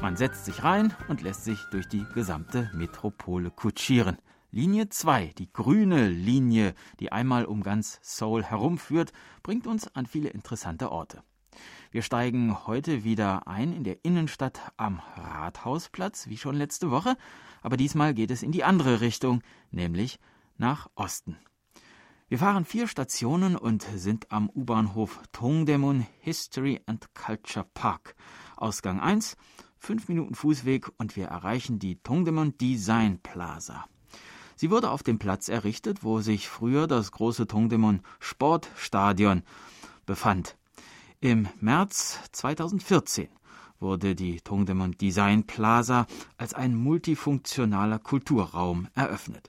Man 0.00 0.16
setzt 0.16 0.46
sich 0.46 0.62
rein 0.62 0.94
und 1.08 1.22
lässt 1.22 1.44
sich 1.44 1.58
durch 1.70 1.88
die 1.88 2.06
gesamte 2.14 2.70
Metropole 2.72 3.50
kutschieren. 3.50 4.16
Linie 4.50 4.88
2, 4.88 5.34
die 5.36 5.52
grüne 5.52 6.08
Linie, 6.08 6.74
die 7.00 7.12
einmal 7.12 7.44
um 7.44 7.62
ganz 7.62 7.98
Seoul 8.02 8.42
herumführt, 8.42 9.12
bringt 9.42 9.66
uns 9.66 9.94
an 9.94 10.06
viele 10.06 10.30
interessante 10.30 10.90
Orte. 10.90 11.22
Wir 11.90 12.00
steigen 12.00 12.66
heute 12.66 13.04
wieder 13.04 13.46
ein 13.46 13.72
in 13.74 13.84
der 13.84 14.04
Innenstadt 14.04 14.72
am 14.78 15.00
Rathausplatz, 15.16 16.28
wie 16.28 16.38
schon 16.38 16.54
letzte 16.54 16.90
Woche, 16.90 17.16
aber 17.60 17.76
diesmal 17.76 18.14
geht 18.14 18.30
es 18.30 18.42
in 18.42 18.52
die 18.52 18.64
andere 18.64 19.02
Richtung, 19.02 19.42
nämlich 19.70 20.18
nach 20.56 20.88
Osten. 20.94 21.36
Wir 22.28 22.38
fahren 22.38 22.64
vier 22.64 22.88
Stationen 22.88 23.54
und 23.54 23.82
sind 23.82 24.32
am 24.32 24.48
U-Bahnhof 24.48 25.22
Tongdaemun 25.32 26.06
History 26.20 26.80
and 26.86 27.14
Culture 27.14 27.66
Park. 27.74 28.14
Ausgang 28.56 28.98
1 29.00 29.36
Fünf 29.78 30.08
Minuten 30.08 30.34
Fußweg 30.34 30.90
und 30.96 31.16
wir 31.16 31.26
erreichen 31.26 31.78
die 31.78 32.02
Tongdemon 32.02 32.58
Design 32.58 33.20
Plaza. 33.22 33.86
Sie 34.60 34.72
wurde 34.72 34.90
auf 34.90 35.04
dem 35.04 35.20
Platz 35.20 35.48
errichtet, 35.48 36.02
wo 36.02 36.20
sich 36.20 36.48
früher 36.48 36.88
das 36.88 37.12
große 37.12 37.46
Tongdemon 37.46 38.00
Sportstadion 38.18 39.44
befand. 40.04 40.56
Im 41.20 41.46
März 41.60 42.18
2014 42.32 43.28
wurde 43.78 44.16
die 44.16 44.40
Tongdemon 44.40 44.98
Design 44.98 45.46
Plaza 45.46 46.08
als 46.38 46.54
ein 46.54 46.74
multifunktionaler 46.74 48.00
Kulturraum 48.00 48.88
eröffnet. 48.96 49.48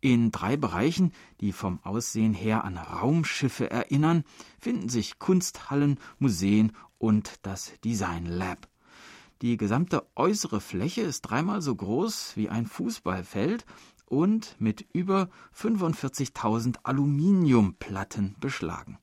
In 0.00 0.32
drei 0.32 0.56
Bereichen, 0.56 1.12
die 1.40 1.52
vom 1.52 1.78
Aussehen 1.84 2.34
her 2.34 2.64
an 2.64 2.76
Raumschiffe 2.76 3.70
erinnern, 3.70 4.24
finden 4.60 4.88
sich 4.88 5.20
Kunsthallen, 5.20 6.00
Museen 6.18 6.72
und 6.98 7.34
das 7.42 7.70
Design 7.84 8.26
Lab. 8.26 8.66
Die 9.42 9.56
gesamte 9.56 10.04
äußere 10.16 10.60
Fläche 10.60 11.02
ist 11.02 11.20
dreimal 11.20 11.62
so 11.62 11.72
groß 11.72 12.32
wie 12.34 12.48
ein 12.48 12.66
Fußballfeld 12.66 13.64
und 14.08 14.56
mit 14.58 14.86
über 14.92 15.28
45.000 15.56 16.76
Aluminiumplatten 16.82 18.36
beschlagen. 18.40 18.98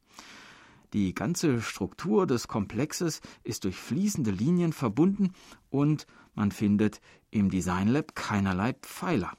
Die 0.94 1.14
ganze 1.14 1.62
Struktur 1.62 2.26
des 2.26 2.48
Komplexes 2.48 3.22
ist 3.44 3.66
durch 3.66 3.76
fließende 3.76 4.32
Linien 4.32 4.74
verbunden 4.74 5.34
und 5.70 6.08
man 6.36 6.52
findet 6.52 7.02
im 7.32 7.50
Design 7.50 7.90
Lab 7.90 8.16
keinerlei 8.16 8.74
Pfeiler. 8.74 9.34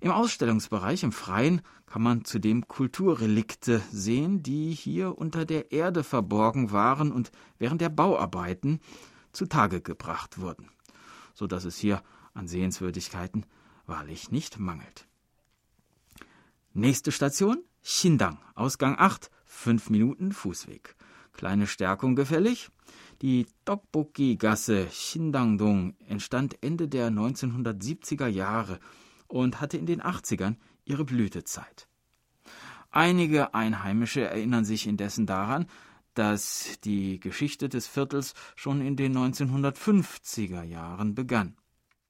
Im 0.00 0.10
Ausstellungsbereich 0.10 1.02
im 1.02 1.12
Freien 1.12 1.60
kann 1.86 2.02
man 2.02 2.24
zudem 2.24 2.66
Kulturrelikte 2.66 3.82
sehen, 3.92 4.42
die 4.42 4.72
hier 4.72 5.18
unter 5.18 5.44
der 5.44 5.72
Erde 5.72 6.02
verborgen 6.02 6.72
waren 6.72 7.12
und 7.12 7.30
während 7.58 7.80
der 7.80 7.90
Bauarbeiten 7.90 8.80
zutage 9.32 9.80
gebracht 9.80 10.38
wurden, 10.38 10.70
so 11.34 11.46
dass 11.46 11.64
es 11.64 11.76
hier 11.76 12.02
an 12.32 12.48
Sehenswürdigkeiten 12.48 13.44
wahrlich 13.90 14.30
nicht 14.30 14.58
mangelt. 14.58 15.06
Nächste 16.72 17.12
Station 17.12 17.62
Xindang, 17.82 18.38
Ausgang 18.54 18.96
8, 18.98 19.30
5 19.44 19.90
Minuten 19.90 20.32
Fußweg. 20.32 20.96
Kleine 21.32 21.66
Stärkung 21.66 22.16
gefällig. 22.16 22.70
Die 23.20 23.46
Tteokbokki-Gasse 23.64 24.86
Xindangdong 24.86 25.94
entstand 26.06 26.62
Ende 26.62 26.88
der 26.88 27.10
1970er 27.10 28.28
Jahre 28.28 28.80
und 29.26 29.60
hatte 29.60 29.76
in 29.76 29.86
den 29.86 30.00
80ern 30.00 30.56
ihre 30.84 31.04
Blütezeit. 31.04 31.88
Einige 32.90 33.54
Einheimische 33.54 34.22
erinnern 34.22 34.64
sich 34.64 34.86
indessen 34.86 35.26
daran, 35.26 35.66
dass 36.14 36.78
die 36.84 37.20
Geschichte 37.20 37.68
des 37.68 37.86
Viertels 37.86 38.34
schon 38.56 38.80
in 38.80 38.96
den 38.96 39.16
1950er 39.16 40.62
Jahren 40.62 41.14
begann. 41.14 41.56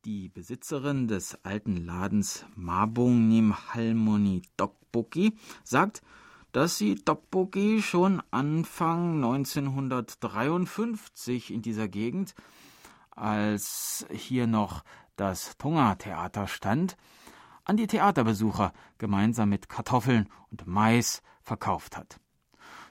Die 0.06 0.30
Besitzerin 0.30 1.08
des 1.08 1.44
alten 1.44 1.76
Ladens 1.76 2.46
Mabung 2.56 3.28
Nim 3.28 3.54
Halmoni 3.74 4.40
Tteokbokki 4.56 5.36
sagt, 5.62 6.00
dass 6.52 6.78
sie 6.78 6.94
Tteokbokki 6.94 7.82
schon 7.82 8.22
Anfang 8.30 9.16
1953 9.16 11.52
in 11.52 11.60
dieser 11.60 11.88
Gegend, 11.88 12.34
als 13.10 14.06
hier 14.10 14.46
noch 14.46 14.84
das 15.16 15.58
Tonga-Theater 15.58 16.46
stand, 16.46 16.96
an 17.64 17.76
die 17.76 17.86
Theaterbesucher 17.86 18.72
gemeinsam 18.96 19.50
mit 19.50 19.68
Kartoffeln 19.68 20.30
und 20.50 20.66
Mais 20.66 21.20
verkauft 21.42 21.98
hat. 21.98 22.18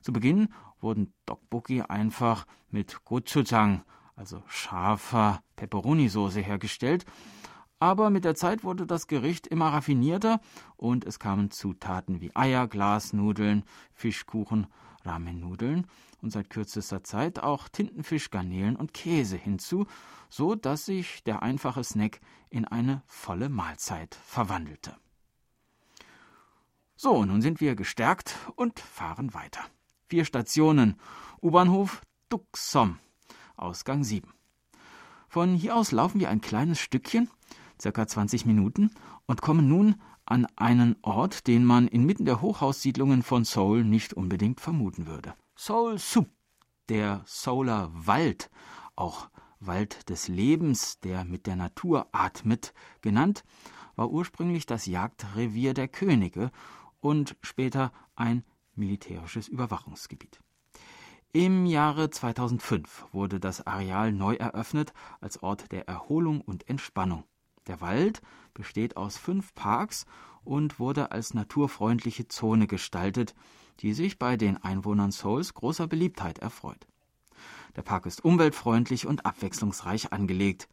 Zu 0.01 0.13
Beginn 0.13 0.53
wurden 0.79 1.11
Tteokbokki 1.25 1.81
einfach 1.81 2.45
mit 2.69 3.03
Gochujang, 3.03 3.83
also 4.19 4.43
scharfer 4.47 5.41
Peperoni-Soße, 5.55 6.41
hergestellt, 6.41 7.05
aber 7.79 8.09
mit 8.09 8.25
der 8.25 8.35
Zeit 8.35 8.65
wurde 8.65 8.85
das 8.85 9.07
Gericht 9.07 9.47
immer 9.47 9.69
raffinierter 9.69 10.41
und 10.75 11.05
es 11.05 11.19
kamen 11.19 11.51
Zutaten 11.51 12.19
wie 12.19 12.35
Eier, 12.35 12.67
Glasnudeln, 12.67 13.63
Fischkuchen, 13.93 14.67
Ramennudeln 15.05 15.87
und 16.21 16.31
seit 16.31 16.49
kürzester 16.49 17.01
Zeit 17.01 17.39
auch 17.39 17.69
Tintenfisch, 17.69 18.29
Garnelen 18.29 18.75
und 18.75 18.93
Käse 18.93 19.37
hinzu, 19.37 19.87
so 20.29 20.55
dass 20.55 20.85
sich 20.85 21.23
der 21.23 21.41
einfache 21.41 21.85
Snack 21.85 22.19
in 22.49 22.65
eine 22.65 23.01
volle 23.05 23.47
Mahlzeit 23.47 24.15
verwandelte. 24.15 24.97
So, 26.97 27.23
nun 27.23 27.41
sind 27.41 27.61
wir 27.61 27.75
gestärkt 27.75 28.35
und 28.57 28.81
fahren 28.81 29.33
weiter. 29.33 29.61
Vier 30.09 30.25
Stationen. 30.25 30.99
U-Bahnhof 31.41 32.01
Duxom, 32.27 32.99
Ausgang 33.59 34.03
7. 34.03 34.31
Von 35.27 35.53
hier 35.53 35.75
aus 35.75 35.91
laufen 35.91 36.19
wir 36.19 36.29
ein 36.29 36.41
kleines 36.41 36.79
Stückchen, 36.79 37.29
circa 37.79 38.07
20 38.07 38.45
Minuten, 38.45 38.91
und 39.25 39.41
kommen 39.41 39.67
nun 39.67 39.95
an 40.25 40.47
einen 40.55 40.95
Ort, 41.01 41.47
den 41.47 41.65
man 41.65 41.87
inmitten 41.87 42.25
der 42.25 42.41
Hochhaussiedlungen 42.41 43.23
von 43.23 43.45
Seoul 43.45 43.83
nicht 43.83 44.13
unbedingt 44.13 44.59
vermuten 44.59 45.07
würde. 45.07 45.33
Seoul 45.55 45.97
Sup, 45.97 46.29
der 46.87 47.21
Solar 47.25 47.91
Wald, 47.93 48.49
auch 48.95 49.29
Wald 49.59 50.09
des 50.09 50.27
Lebens, 50.27 50.99
der 50.99 51.25
mit 51.25 51.45
der 51.45 51.55
Natur 51.55 52.07
atmet, 52.11 52.73
genannt, 53.01 53.43
war 53.95 54.09
ursprünglich 54.09 54.65
das 54.65 54.85
Jagdrevier 54.85 55.73
der 55.73 55.87
Könige 55.87 56.51
und 57.01 57.35
später 57.41 57.91
ein 58.15 58.43
militärisches 58.75 59.47
Überwachungsgebiet. 59.47 60.39
Im 61.31 61.67
Jahre 61.67 62.09
2005 62.09 63.05
wurde 63.11 63.39
das 63.39 63.67
Areal 63.67 64.11
neu 64.11 64.33
eröffnet 64.33 64.93
als 65.21 65.43
Ort 65.43 65.71
der 65.71 65.87
Erholung 65.87 66.41
und 66.41 66.67
Entspannung. 66.67 67.23
Der 67.67 67.81
Wald 67.81 68.23
besteht 68.55 68.97
aus 68.97 69.15
fünf 69.15 69.53
Parks 69.53 70.07
und 70.43 70.79
wurde 70.79 71.11
als 71.11 71.35
naturfreundliche 71.35 72.27
Zone 72.29 72.65
gestaltet, 72.65 73.35
die 73.81 73.93
sich 73.93 74.17
bei 74.17 74.37
den 74.37 74.57
Einwohnern 74.57 75.11
Souls 75.11 75.53
großer 75.53 75.85
Beliebtheit 75.85 76.39
erfreut. 76.39 76.87
Der 77.75 77.83
Park 77.83 78.07
ist 78.07 78.25
umweltfreundlich 78.25 79.05
und 79.05 79.27
abwechslungsreich 79.27 80.11
angelegt. 80.11 80.67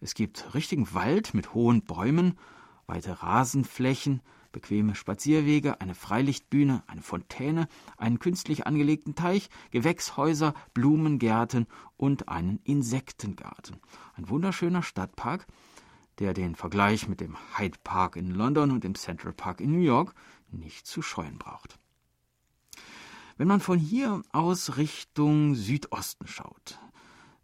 Es 0.00 0.14
gibt 0.14 0.54
richtigen 0.54 0.94
Wald 0.94 1.34
mit 1.34 1.52
hohen 1.52 1.82
Bäumen, 1.82 2.38
weite 2.86 3.24
Rasenflächen, 3.24 4.22
bequeme 4.56 4.94
Spazierwege, 4.94 5.82
eine 5.82 5.94
Freilichtbühne, 5.94 6.82
eine 6.86 7.02
Fontäne, 7.02 7.68
einen 7.98 8.18
künstlich 8.18 8.66
angelegten 8.66 9.14
Teich, 9.14 9.50
Gewächshäuser, 9.70 10.54
Blumengärten 10.72 11.66
und 11.98 12.30
einen 12.30 12.60
Insektengarten. 12.64 13.76
Ein 14.14 14.30
wunderschöner 14.30 14.82
Stadtpark, 14.82 15.46
der 16.20 16.32
den 16.32 16.54
Vergleich 16.54 17.06
mit 17.06 17.20
dem 17.20 17.36
Hyde 17.58 17.76
Park 17.84 18.16
in 18.16 18.30
London 18.30 18.70
und 18.70 18.82
dem 18.82 18.94
Central 18.94 19.34
Park 19.34 19.60
in 19.60 19.72
New 19.72 19.84
York 19.84 20.14
nicht 20.50 20.86
zu 20.86 21.02
scheuen 21.02 21.36
braucht. 21.36 21.78
Wenn 23.36 23.48
man 23.48 23.60
von 23.60 23.78
hier 23.78 24.22
aus 24.32 24.78
Richtung 24.78 25.54
Südosten 25.54 26.26
schaut, 26.26 26.80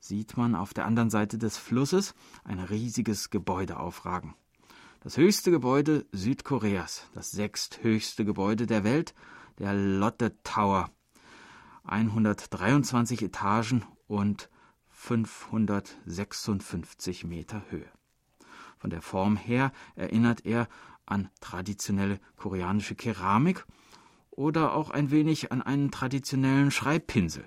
sieht 0.00 0.38
man 0.38 0.54
auf 0.54 0.72
der 0.72 0.86
anderen 0.86 1.10
Seite 1.10 1.36
des 1.36 1.58
Flusses 1.58 2.14
ein 2.42 2.58
riesiges 2.58 3.28
Gebäude 3.28 3.78
aufragen. 3.78 4.34
Das 5.04 5.16
höchste 5.16 5.50
Gebäude 5.50 6.06
Südkoreas, 6.12 7.08
das 7.12 7.32
sechsthöchste 7.32 8.24
Gebäude 8.24 8.68
der 8.68 8.84
Welt, 8.84 9.16
der 9.58 9.74
Lotte 9.74 10.40
Tower. 10.44 10.92
123 11.82 13.22
Etagen 13.22 13.84
und 14.06 14.48
556 14.90 17.24
Meter 17.24 17.64
Höhe. 17.68 17.90
Von 18.78 18.90
der 18.90 19.02
Form 19.02 19.36
her 19.36 19.72
erinnert 19.96 20.46
er 20.46 20.68
an 21.04 21.30
traditionelle 21.40 22.20
koreanische 22.36 22.94
Keramik 22.94 23.66
oder 24.30 24.72
auch 24.72 24.90
ein 24.90 25.10
wenig 25.10 25.50
an 25.50 25.62
einen 25.62 25.90
traditionellen 25.90 26.70
Schreibpinsel. 26.70 27.42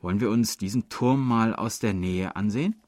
Wollen 0.00 0.18
wir 0.18 0.30
uns 0.30 0.56
diesen 0.56 0.88
Turm 0.88 1.28
mal 1.28 1.54
aus 1.54 1.78
der 1.78 1.94
Nähe 1.94 2.34
ansehen? 2.34 2.82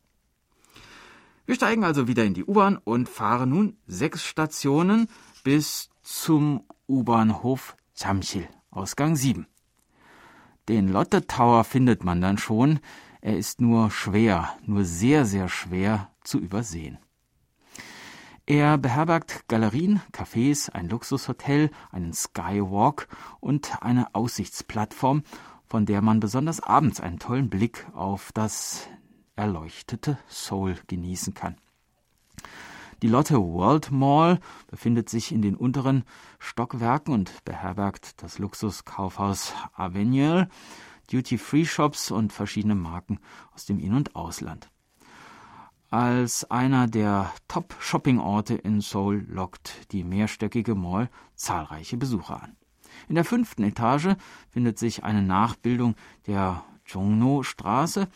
Wir 1.53 1.57
steigen 1.57 1.85
also 1.85 2.09
wieder 2.09 2.25
in 2.25 2.33
die 2.33 2.47
U-Bahn 2.47 2.79
und 2.79 3.11
fahren 3.11 3.51
nun 3.51 3.77
sechs 3.87 4.25
Stationen 4.25 5.07
bis 5.45 5.91
zum 6.03 6.65
U-Bahnhof 6.89 7.77
Jamsil, 7.95 8.49
Ausgang 8.71 9.17
7. 9.17 9.47
Den 10.71 10.89
Lotte 10.89 11.27
Tower 11.27 11.65
findet 11.65 12.05
man 12.05 12.23
dann 12.23 12.39
schon, 12.39 12.81
er 13.21 13.37
ist 13.37 13.61
nur 13.61 13.91
schwer, 13.91 14.57
nur 14.65 14.87
sehr, 14.87 15.27
sehr 15.27 15.51
schwer 15.51 16.09
zu 16.25 16.39
übersehen. 16.39 16.97
Er 18.47 18.79
beherbergt 18.79 19.47
Galerien, 19.47 20.01
Cafés, 20.11 20.71
ein 20.71 20.89
Luxushotel, 20.89 21.71
einen 21.91 22.15
Skywalk 22.15 23.09
und 23.41 23.83
eine 23.83 24.15
Aussichtsplattform, 24.15 25.23
von 25.67 25.85
der 25.85 26.01
man 26.01 26.19
besonders 26.19 26.61
abends 26.61 26.99
einen 27.03 27.19
tollen 27.19 27.51
Blick 27.51 27.87
auf 27.93 28.33
das 28.33 28.89
erleuchtete 29.43 30.19
Seoul 30.29 30.77
genießen 30.87 31.35
kann. 31.35 31.57
Die 33.03 33.09
Lotte 33.09 33.39
World 33.39 33.91
Mall 33.91 34.39
befindet 34.69 35.09
sich 35.09 35.33
in 35.33 35.43
den 35.43 35.57
unteren 35.57 36.05
Stockwerken 36.39 37.13
und 37.13 37.45
beherbergt 37.45 38.23
das 38.23 38.39
Luxuskaufhaus 38.39 39.53
Avenue, 39.75 40.47
Duty-Free-Shops 41.11 42.13
und 42.13 42.33
verschiedene 42.33 42.77
Marken 42.77 43.19
aus 43.53 43.67
dem 43.67 43.81
In- 43.81 43.95
und 43.95 44.15
Ausland. 44.15 44.71
Als 45.91 46.49
einer 46.49 46.87
der 46.87 47.33
Top-Shopping-Orte 47.49 48.55
in 48.55 48.81
Seoul 48.81 49.27
lockt 49.29 49.91
die 49.91 50.05
mehrstöckige 50.05 50.77
Mall 50.77 51.11
zahlreiche 51.35 51.97
Besucher 51.97 52.45
an. 52.45 52.57
In 53.09 53.17
der 53.17 53.25
fünften 53.25 53.65
Etage 53.65 54.15
findet 54.51 54.79
sich 54.79 55.03
eine 55.03 55.23
Nachbildung 55.23 55.97
der 56.29 56.63
Jongno-Straße 56.87 58.07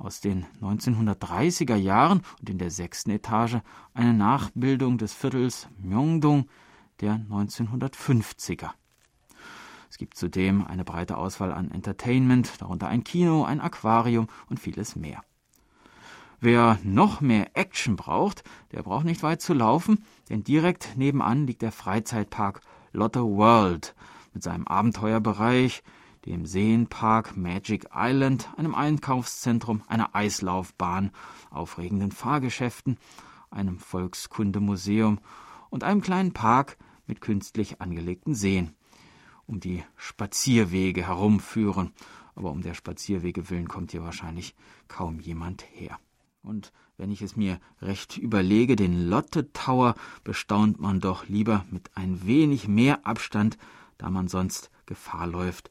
aus 0.00 0.20
den 0.20 0.46
1930er 0.62 1.76
Jahren 1.76 2.22
und 2.40 2.50
in 2.50 2.58
der 2.58 2.70
sechsten 2.70 3.10
Etage 3.10 3.58
eine 3.92 4.14
Nachbildung 4.14 4.98
des 4.98 5.12
Viertels 5.12 5.68
Myeongdong 5.78 6.48
der 7.00 7.14
1950er. 7.30 8.70
Es 9.90 9.98
gibt 9.98 10.16
zudem 10.16 10.64
eine 10.66 10.84
breite 10.84 11.18
Auswahl 11.18 11.52
an 11.52 11.70
Entertainment, 11.70 12.60
darunter 12.60 12.88
ein 12.88 13.04
Kino, 13.04 13.44
ein 13.44 13.60
Aquarium 13.60 14.28
und 14.48 14.58
vieles 14.58 14.96
mehr. 14.96 15.22
Wer 16.40 16.78
noch 16.82 17.20
mehr 17.20 17.50
Action 17.54 17.96
braucht, 17.96 18.44
der 18.72 18.82
braucht 18.82 19.04
nicht 19.04 19.22
weit 19.22 19.42
zu 19.42 19.52
laufen, 19.52 20.04
denn 20.30 20.42
direkt 20.42 20.96
nebenan 20.96 21.46
liegt 21.46 21.60
der 21.60 21.72
Freizeitpark 21.72 22.62
Lotte 22.92 23.22
World 23.22 23.94
mit 24.32 24.42
seinem 24.42 24.66
Abenteuerbereich, 24.66 25.82
dem 26.26 26.46
Seenpark 26.46 27.36
Magic 27.36 27.88
Island, 27.94 28.48
einem 28.56 28.74
Einkaufszentrum, 28.74 29.82
einer 29.86 30.14
Eislaufbahn, 30.14 31.10
aufregenden 31.50 32.12
Fahrgeschäften, 32.12 32.98
einem 33.50 33.78
Volkskundemuseum 33.78 35.18
und 35.70 35.84
einem 35.84 36.02
kleinen 36.02 36.32
Park 36.32 36.76
mit 37.06 37.20
künstlich 37.20 37.80
angelegten 37.80 38.34
Seen, 38.34 38.74
um 39.46 39.60
die 39.60 39.82
Spazierwege 39.96 41.06
herumführen. 41.06 41.92
Aber 42.34 42.50
um 42.50 42.62
der 42.62 42.74
Spazierwege 42.74 43.50
willen 43.50 43.68
kommt 43.68 43.90
hier 43.90 44.02
wahrscheinlich 44.02 44.54
kaum 44.88 45.20
jemand 45.20 45.64
her. 45.72 45.98
Und 46.42 46.72
wenn 46.96 47.10
ich 47.10 47.22
es 47.22 47.36
mir 47.36 47.58
recht 47.80 48.18
überlege, 48.18 48.76
den 48.76 49.08
Lotte 49.08 49.52
Tower 49.52 49.94
bestaunt 50.22 50.80
man 50.80 51.00
doch 51.00 51.28
lieber 51.28 51.64
mit 51.70 51.90
ein 51.96 52.26
wenig 52.26 52.68
mehr 52.68 53.06
Abstand, 53.06 53.58
da 53.98 54.10
man 54.10 54.28
sonst 54.28 54.70
Gefahr 54.86 55.26
läuft, 55.26 55.70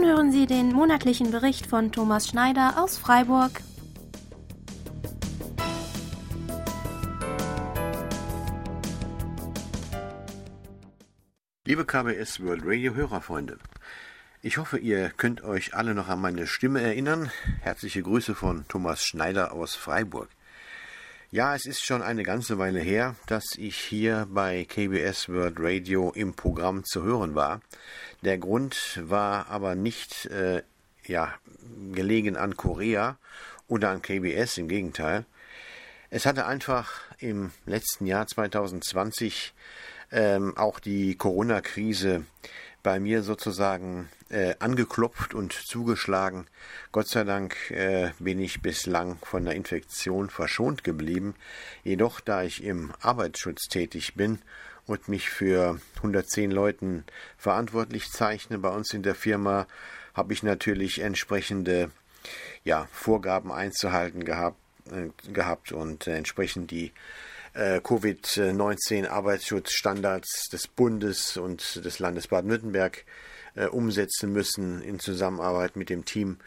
Nun 0.00 0.08
hören 0.08 0.32
Sie 0.32 0.46
den 0.46 0.72
monatlichen 0.72 1.30
Bericht 1.30 1.66
von 1.66 1.92
Thomas 1.92 2.26
Schneider 2.26 2.82
aus 2.82 2.96
Freiburg. 2.96 3.60
Liebe 11.66 11.84
KBS 11.84 12.40
World 12.40 12.62
Radio 12.64 12.94
Hörerfreunde, 12.94 13.58
ich 14.40 14.56
hoffe, 14.56 14.78
ihr 14.78 15.10
könnt 15.10 15.42
euch 15.44 15.74
alle 15.74 15.94
noch 15.94 16.08
an 16.08 16.22
meine 16.22 16.46
Stimme 16.46 16.80
erinnern. 16.80 17.30
Herzliche 17.60 18.02
Grüße 18.02 18.34
von 18.34 18.66
Thomas 18.68 19.04
Schneider 19.04 19.52
aus 19.52 19.74
Freiburg. 19.74 20.30
Ja, 21.32 21.54
es 21.54 21.64
ist 21.64 21.86
schon 21.86 22.02
eine 22.02 22.24
ganze 22.24 22.58
Weile 22.58 22.80
her, 22.80 23.14
dass 23.28 23.54
ich 23.56 23.76
hier 23.76 24.26
bei 24.28 24.64
KBS 24.64 25.28
World 25.28 25.58
Radio 25.60 26.10
im 26.10 26.34
Programm 26.34 26.84
zu 26.84 27.04
hören 27.04 27.36
war. 27.36 27.60
Der 28.22 28.36
Grund 28.36 29.00
war 29.00 29.48
aber 29.48 29.76
nicht 29.76 30.26
äh, 30.26 30.64
ja, 31.06 31.32
gelegen 31.92 32.36
an 32.36 32.56
Korea 32.56 33.16
oder 33.68 33.90
an 33.90 34.02
KBS, 34.02 34.58
im 34.58 34.66
Gegenteil. 34.66 35.24
Es 36.10 36.26
hatte 36.26 36.46
einfach 36.46 36.90
im 37.20 37.52
letzten 37.64 38.06
Jahr 38.06 38.26
2020 38.26 39.54
ähm, 40.10 40.56
auch 40.56 40.80
die 40.80 41.14
Corona-Krise 41.14 42.24
bei 42.82 43.00
mir 43.00 43.22
sozusagen 43.22 44.08
äh, 44.30 44.54
angeklopft 44.58 45.34
und 45.34 45.52
zugeschlagen. 45.52 46.46
Gott 46.92 47.08
sei 47.08 47.24
Dank 47.24 47.70
äh, 47.70 48.12
bin 48.18 48.38
ich 48.38 48.62
bislang 48.62 49.18
von 49.22 49.44
der 49.44 49.54
Infektion 49.54 50.30
verschont 50.30 50.84
geblieben. 50.84 51.34
Jedoch, 51.84 52.20
da 52.20 52.42
ich 52.42 52.62
im 52.64 52.92
Arbeitsschutz 53.00 53.68
tätig 53.68 54.14
bin 54.14 54.38
und 54.86 55.08
mich 55.08 55.30
für 55.30 55.80
110 55.96 56.50
Leuten 56.50 57.04
verantwortlich 57.36 58.10
zeichne 58.10 58.58
bei 58.58 58.70
uns 58.70 58.94
in 58.94 59.02
der 59.02 59.14
Firma, 59.14 59.66
habe 60.14 60.32
ich 60.32 60.42
natürlich 60.42 61.00
entsprechende 61.00 61.90
ja, 62.64 62.88
Vorgaben 62.92 63.52
einzuhalten 63.52 64.24
gehabt, 64.24 64.58
äh, 64.90 65.08
gehabt 65.32 65.72
und 65.72 66.06
äh, 66.06 66.16
entsprechend 66.16 66.70
die 66.70 66.92
äh, 67.54 67.80
Covid-19 67.80 69.08
Arbeitsschutzstandards 69.08 70.48
des 70.52 70.68
Bundes 70.68 71.36
und 71.36 71.84
des 71.84 71.98
Landes 71.98 72.28
Baden-Württemberg 72.28 73.04
äh, 73.56 73.66
umsetzen 73.66 74.32
müssen 74.32 74.80
in 74.82 75.00
Zusammenarbeit 75.00 75.74
mit 75.74 75.90
dem 75.90 76.04
Team 76.04 76.38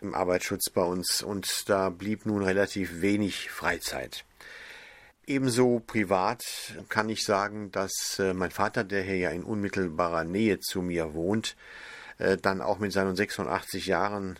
im 0.00 0.14
Arbeitsschutz 0.14 0.70
bei 0.70 0.82
uns. 0.82 1.22
Und 1.22 1.68
da 1.68 1.88
blieb 1.90 2.24
nun 2.24 2.42
relativ 2.42 3.00
wenig 3.00 3.50
Freizeit. 3.50 4.24
Ebenso 5.26 5.80
privat 5.80 6.44
kann 6.88 7.08
ich 7.08 7.24
sagen, 7.24 7.72
dass 7.72 8.18
äh, 8.20 8.32
mein 8.32 8.50
Vater, 8.52 8.84
der 8.84 9.02
hier 9.02 9.16
ja 9.16 9.30
in 9.30 9.42
unmittelbarer 9.42 10.24
Nähe 10.24 10.60
zu 10.60 10.82
mir 10.82 11.14
wohnt, 11.14 11.56
dann 12.42 12.62
auch 12.62 12.78
mit 12.78 12.92
seinen 12.92 13.16
86 13.16 13.86
Jahren 13.86 14.38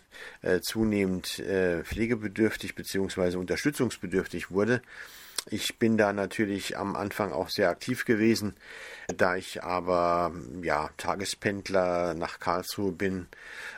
zunehmend 0.61 1.43
pflegebedürftig 1.83 2.73
bzw. 2.73 3.35
unterstützungsbedürftig 3.35 4.49
wurde. 4.49 4.81
Ich 5.47 5.77
bin 5.77 5.95
da 5.95 6.11
natürlich 6.11 6.75
am 6.75 6.95
Anfang 6.95 7.31
auch 7.31 7.49
sehr 7.49 7.69
aktiv 7.69 8.05
gewesen. 8.05 8.55
Da 9.15 9.35
ich 9.35 9.61
aber 9.61 10.33
ja 10.63 10.89
Tagespendler 10.97 12.15
nach 12.15 12.39
Karlsruhe 12.39 12.91
bin, 12.91 13.27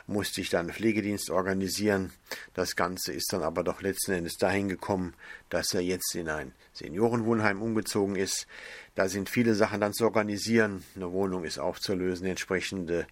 musste 0.06 0.40
ich 0.40 0.48
dann 0.48 0.60
einen 0.60 0.72
Pflegedienst 0.72 1.28
organisieren. 1.28 2.10
Das 2.54 2.74
Ganze 2.74 3.12
ist 3.12 3.34
dann 3.34 3.42
aber 3.42 3.64
doch 3.64 3.82
letzten 3.82 4.12
Endes 4.12 4.38
dahin 4.38 4.70
gekommen, 4.70 5.12
dass 5.50 5.74
er 5.74 5.82
jetzt 5.82 6.14
in 6.14 6.30
ein 6.30 6.54
Seniorenwohnheim 6.72 7.60
umgezogen 7.60 8.16
ist. 8.16 8.46
Da 8.94 9.10
sind 9.10 9.28
viele 9.28 9.54
Sachen 9.54 9.82
dann 9.82 9.92
zu 9.92 10.04
organisieren. 10.04 10.84
Eine 10.96 11.12
Wohnung 11.12 11.44
ist 11.44 11.58
aufzulösen, 11.58 12.26
entsprechende 12.26 13.06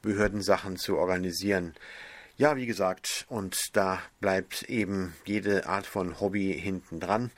Behördensachen 0.00 0.78
zu 0.78 0.96
organisieren. 0.96 1.74
Ja, 2.38 2.56
wie 2.56 2.66
gesagt, 2.66 3.26
und 3.28 3.76
da 3.76 4.00
bleibt 4.20 4.62
eben 4.62 5.14
jede 5.26 5.66
Art 5.66 5.86
von 5.86 6.20
Hobby 6.20 6.58
hinten 6.58 7.00
dran. 7.00 7.32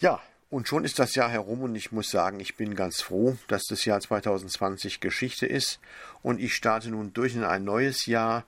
Ja, 0.00 0.18
und 0.48 0.66
schon 0.66 0.86
ist 0.86 0.98
das 0.98 1.14
Jahr 1.14 1.28
herum 1.28 1.60
und 1.60 1.74
ich 1.74 1.92
muss 1.92 2.08
sagen, 2.08 2.40
ich 2.40 2.56
bin 2.56 2.74
ganz 2.74 3.02
froh, 3.02 3.36
dass 3.48 3.66
das 3.66 3.84
Jahr 3.84 4.00
2020 4.00 5.00
Geschichte 5.00 5.44
ist 5.44 5.78
und 6.22 6.40
ich 6.40 6.54
starte 6.54 6.88
nun 6.88 7.12
durch 7.12 7.34
in 7.34 7.44
ein 7.44 7.64
neues 7.64 8.06
Jahr, 8.06 8.46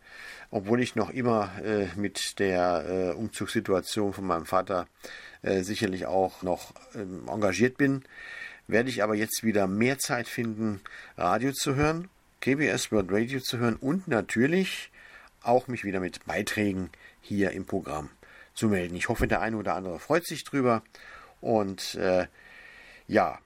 obwohl 0.51 0.81
ich 0.81 0.97
noch 0.97 1.11
immer 1.11 1.53
äh, 1.63 1.89
mit 1.95 2.39
der 2.39 2.87
äh, 2.89 3.15
Umzugssituation 3.15 4.15
von 4.15 4.25
meinem 4.25 4.47
Vater 4.47 4.87
äh, 5.43 5.61
sicherlich 5.61 6.07
auch 6.07 6.43
noch 6.43 6.73
ähm, 6.95 7.29
engagiert 7.29 7.77
bin, 7.77 8.03
werde 8.67 8.89
ich 8.89 9.03
aber 9.03 9.15
jetzt 9.15 9.45
wieder 9.45 9.67
mehr 9.67 9.99
Zeit 9.99 10.29
finden, 10.29 10.81
Radio 11.19 11.53
zu 11.53 11.75
hören, 11.75 12.09
KBS 12.41 12.91
World 12.93 13.13
Radio 13.13 13.41
zu 13.41 13.59
hören 13.59 13.77
und 13.77 14.09
natürlich 14.09 14.91
auch 15.43 15.69
mich 15.69 15.85
wieder 15.85 16.01
mit 16.01 16.25
Beiträgen 16.25 16.89
hier 17.21 17.51
im 17.51 17.67
Programm 17.67 18.09
zu 18.55 18.69
melden. 18.69 18.97
Ich 18.97 19.11
hoffe, 19.11 19.29
der 19.29 19.43
eine 19.43 19.59
oder 19.59 19.75
andere 19.75 19.99
freut 19.99 20.25
sich 20.27 20.45
drüber. 20.45 20.83
Und 21.43 21.97
äh, 21.97 22.27
ja, 23.07 23.39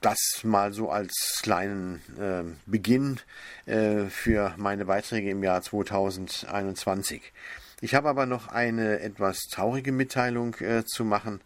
das 0.00 0.18
mal 0.44 0.72
so 0.72 0.90
als 0.90 1.40
kleinen 1.42 2.02
äh, 2.20 2.44
Beginn 2.66 3.18
äh, 3.66 4.04
für 4.04 4.54
meine 4.58 4.84
Beiträge 4.84 5.30
im 5.30 5.42
Jahr 5.42 5.62
2021. 5.62 7.32
Ich 7.80 7.94
habe 7.94 8.08
aber 8.08 8.26
noch 8.26 8.48
eine 8.48 9.00
etwas 9.00 9.40
traurige 9.50 9.92
Mitteilung 9.92 10.54
äh, 10.60 10.84
zu 10.84 11.04
machen. 11.04 11.40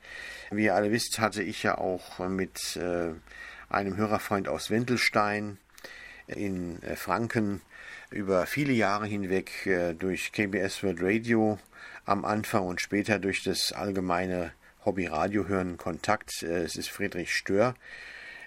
Wie 0.51 0.65
ihr 0.65 0.75
alle 0.75 0.91
wisst, 0.91 1.21
hatte 1.21 1.43
ich 1.43 1.63
ja 1.63 1.79
auch 1.79 2.19
mit 2.29 2.77
äh, 2.77 3.13
einem 3.69 3.97
Hörerfreund 3.97 4.49
aus 4.49 4.71
Wendelstein 4.71 5.59
in 6.27 6.83
äh, 6.83 6.97
Franken 6.97 7.61
über 8.11 8.47
viele 8.47 8.73
Jahre 8.73 9.07
hinweg 9.07 9.67
äh, 9.67 9.95
durch 9.95 10.33
KBS 10.33 10.83
World 10.83 10.99
Radio 11.01 11.59
am 12.05 12.25
Anfang 12.25 12.67
und 12.67 12.81
später 12.81 13.19
durch 13.19 13.43
das 13.45 13.73
allgemeine 13.73 14.53
Hobby-Radio 14.89 15.47
hören 15.47 15.77
Kontakt. 15.77 16.43
Äh, 16.43 16.63
es 16.63 16.77
ist 16.77 16.89
Friedrich 16.89 17.35
Stör. 17.35 17.75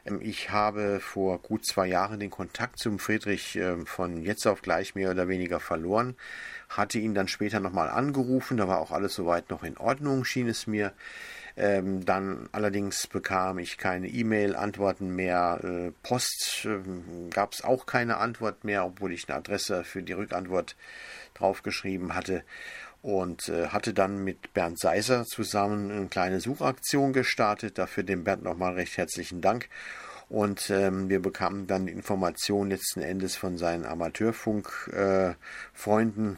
Ähm, 0.06 0.22
ich 0.24 0.50
habe 0.50 1.00
vor 1.00 1.40
gut 1.40 1.68
zwei 1.68 1.86
Jahren 1.86 2.20
den 2.20 2.32
Kontakt 2.32 2.80
zum 2.80 2.98
Friedrich 2.98 3.56
ähm, 3.58 3.86
von 3.86 4.24
jetzt 4.24 4.48
auf 4.48 4.64
gleich 4.64 4.96
mehr 4.96 5.12
oder 5.12 5.28
weniger 5.28 5.60
verloren, 5.60 6.16
hatte 6.68 6.98
ihn 6.98 7.14
dann 7.14 7.28
später 7.28 7.60
nochmal 7.60 7.90
angerufen, 7.90 8.58
da 8.58 8.68
war 8.68 8.80
auch 8.80 8.90
alles 8.90 9.14
soweit 9.14 9.52
noch 9.52 9.62
in 9.62 9.78
Ordnung, 9.78 10.26
schien 10.26 10.48
es 10.48 10.66
mir. 10.66 10.94
Ähm, 11.58 12.06
dann 12.06 12.50
allerdings 12.54 13.06
bekam 13.06 13.60
ich 13.60 13.78
keine 13.78 14.08
E-Mail-Antworten 14.08 15.16
mehr. 15.16 15.60
Äh, 15.64 15.92
Post 16.02 16.68
gab 17.30 17.54
es 17.54 17.64
auch 17.64 17.86
keine 17.86 18.18
Antwort 18.18 18.64
mehr, 18.64 18.84
obwohl 18.84 19.12
ich 19.12 19.30
eine 19.30 19.38
Adresse 19.38 19.84
für 19.84 20.02
die 20.02 20.14
Rückantwort 20.14 20.76
draufgeschrieben 21.36 22.16
hatte. 22.16 22.44
Und 23.02 23.50
äh, 23.50 23.70
hatte 23.70 23.94
dann 23.94 24.24
mit 24.24 24.54
Bernd 24.54 24.80
Seiser 24.80 25.26
zusammen 25.26 25.92
eine 25.92 26.08
kleine 26.08 26.40
Suchaktion 26.40 27.14
gestartet. 27.14 27.78
Dafür 27.78 28.04
dem 28.04 28.24
Bernd 28.24 28.44
nochmal 28.44 28.74
recht 28.74 28.98
herzlichen 28.98 29.42
Dank. 29.42 29.70
Und 30.32 30.70
ähm, 30.70 31.10
wir 31.10 31.22
bekamen 31.22 31.68
dann 31.68 31.88
die 31.88 31.92
Information 31.92 32.70
letzten 32.70 33.02
Endes 33.02 33.36
von 33.36 33.58
seinen 33.58 33.86
Amateurfunkfreunden, 33.86 36.36
äh, 36.36 36.38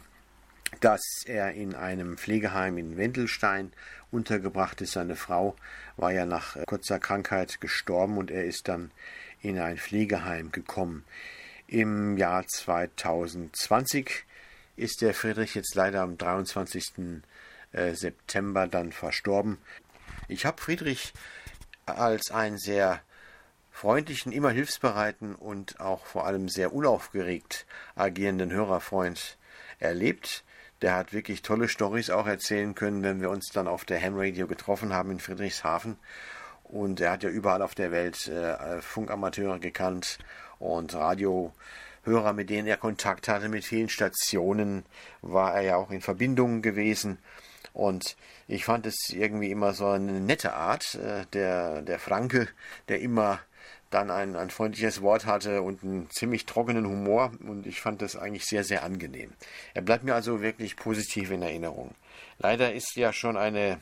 dass 0.80 1.22
er 1.26 1.52
in 1.52 1.76
einem 1.76 2.18
Pflegeheim 2.18 2.76
in 2.76 2.96
Wendelstein 2.96 3.72
untergebracht 4.10 4.80
ist. 4.80 4.94
Seine 4.94 5.14
Frau 5.14 5.54
war 5.96 6.12
ja 6.12 6.26
nach 6.26 6.56
äh, 6.56 6.64
kurzer 6.66 6.98
Krankheit 6.98 7.60
gestorben 7.60 8.18
und 8.18 8.32
er 8.32 8.46
ist 8.46 8.66
dann 8.66 8.90
in 9.40 9.60
ein 9.60 9.76
Pflegeheim 9.76 10.50
gekommen. 10.50 11.04
Im 11.68 12.16
Jahr 12.16 12.44
2020 12.48 14.24
ist 14.76 15.02
der 15.02 15.14
Friedrich 15.14 15.54
jetzt 15.54 15.74
leider 15.74 16.02
am 16.02 16.18
23. 16.18 17.22
Äh, 17.72 17.94
September 17.94 18.66
dann 18.66 18.92
verstorben. 18.92 19.58
Ich 20.28 20.46
habe 20.46 20.60
Friedrich 20.60 21.12
als 21.86 22.30
einen 22.30 22.58
sehr 22.58 23.00
freundlichen, 23.70 24.32
immer 24.32 24.50
hilfsbereiten 24.50 25.34
und 25.34 25.80
auch 25.80 26.06
vor 26.06 26.26
allem 26.26 26.48
sehr 26.48 26.72
unaufgeregt 26.72 27.66
agierenden 27.96 28.52
Hörerfreund 28.52 29.36
erlebt. 29.80 30.44
Der 30.82 30.94
hat 30.94 31.12
wirklich 31.12 31.42
tolle 31.42 31.68
Stories 31.68 32.10
auch 32.10 32.26
erzählen 32.26 32.74
können, 32.74 33.02
wenn 33.02 33.20
wir 33.20 33.30
uns 33.30 33.48
dann 33.52 33.68
auf 33.68 33.84
der 33.84 34.00
Ham 34.00 34.14
Radio 34.16 34.46
getroffen 34.46 34.92
haben 34.92 35.10
in 35.10 35.20
Friedrichshafen. 35.20 35.96
Und 36.62 37.00
er 37.00 37.10
hat 37.10 37.22
ja 37.22 37.30
überall 37.30 37.62
auf 37.62 37.74
der 37.74 37.90
Welt 37.90 38.28
äh, 38.28 38.80
Funkamateure 38.80 39.58
gekannt 39.58 40.18
und 40.58 40.94
Radiohörer, 42.04 42.34
mit 42.34 42.50
denen 42.50 42.68
er 42.68 42.76
Kontakt 42.76 43.28
hatte, 43.28 43.48
mit 43.48 43.64
vielen 43.64 43.88
Stationen 43.88 44.84
war 45.22 45.54
er 45.54 45.62
ja 45.62 45.76
auch 45.76 45.90
in 45.90 46.02
Verbindung 46.02 46.60
gewesen. 46.60 47.18
Und 47.72 48.16
ich 48.46 48.64
fand 48.64 48.86
es 48.86 49.08
irgendwie 49.10 49.50
immer 49.50 49.72
so 49.72 49.88
eine 49.88 50.20
nette 50.20 50.52
Art, 50.52 50.94
äh, 50.96 51.24
der, 51.32 51.82
der 51.82 51.98
Franke, 51.98 52.48
der 52.88 53.00
immer 53.00 53.40
dann 53.90 54.10
ein, 54.10 54.36
ein 54.36 54.50
freundliches 54.50 55.02
Wort 55.02 55.24
hatte 55.24 55.62
und 55.62 55.82
einen 55.82 56.10
ziemlich 56.10 56.46
trockenen 56.46 56.86
Humor 56.86 57.32
und 57.40 57.66
ich 57.66 57.80
fand 57.80 58.02
das 58.02 58.16
eigentlich 58.16 58.44
sehr, 58.44 58.64
sehr 58.64 58.82
angenehm. 58.82 59.32
Er 59.72 59.82
bleibt 59.82 60.04
mir 60.04 60.14
also 60.14 60.42
wirklich 60.42 60.76
positiv 60.76 61.30
in 61.30 61.42
Erinnerung. 61.42 61.94
Leider 62.38 62.72
ist 62.72 62.96
ja 62.96 63.12
schon 63.12 63.36
eine 63.36 63.80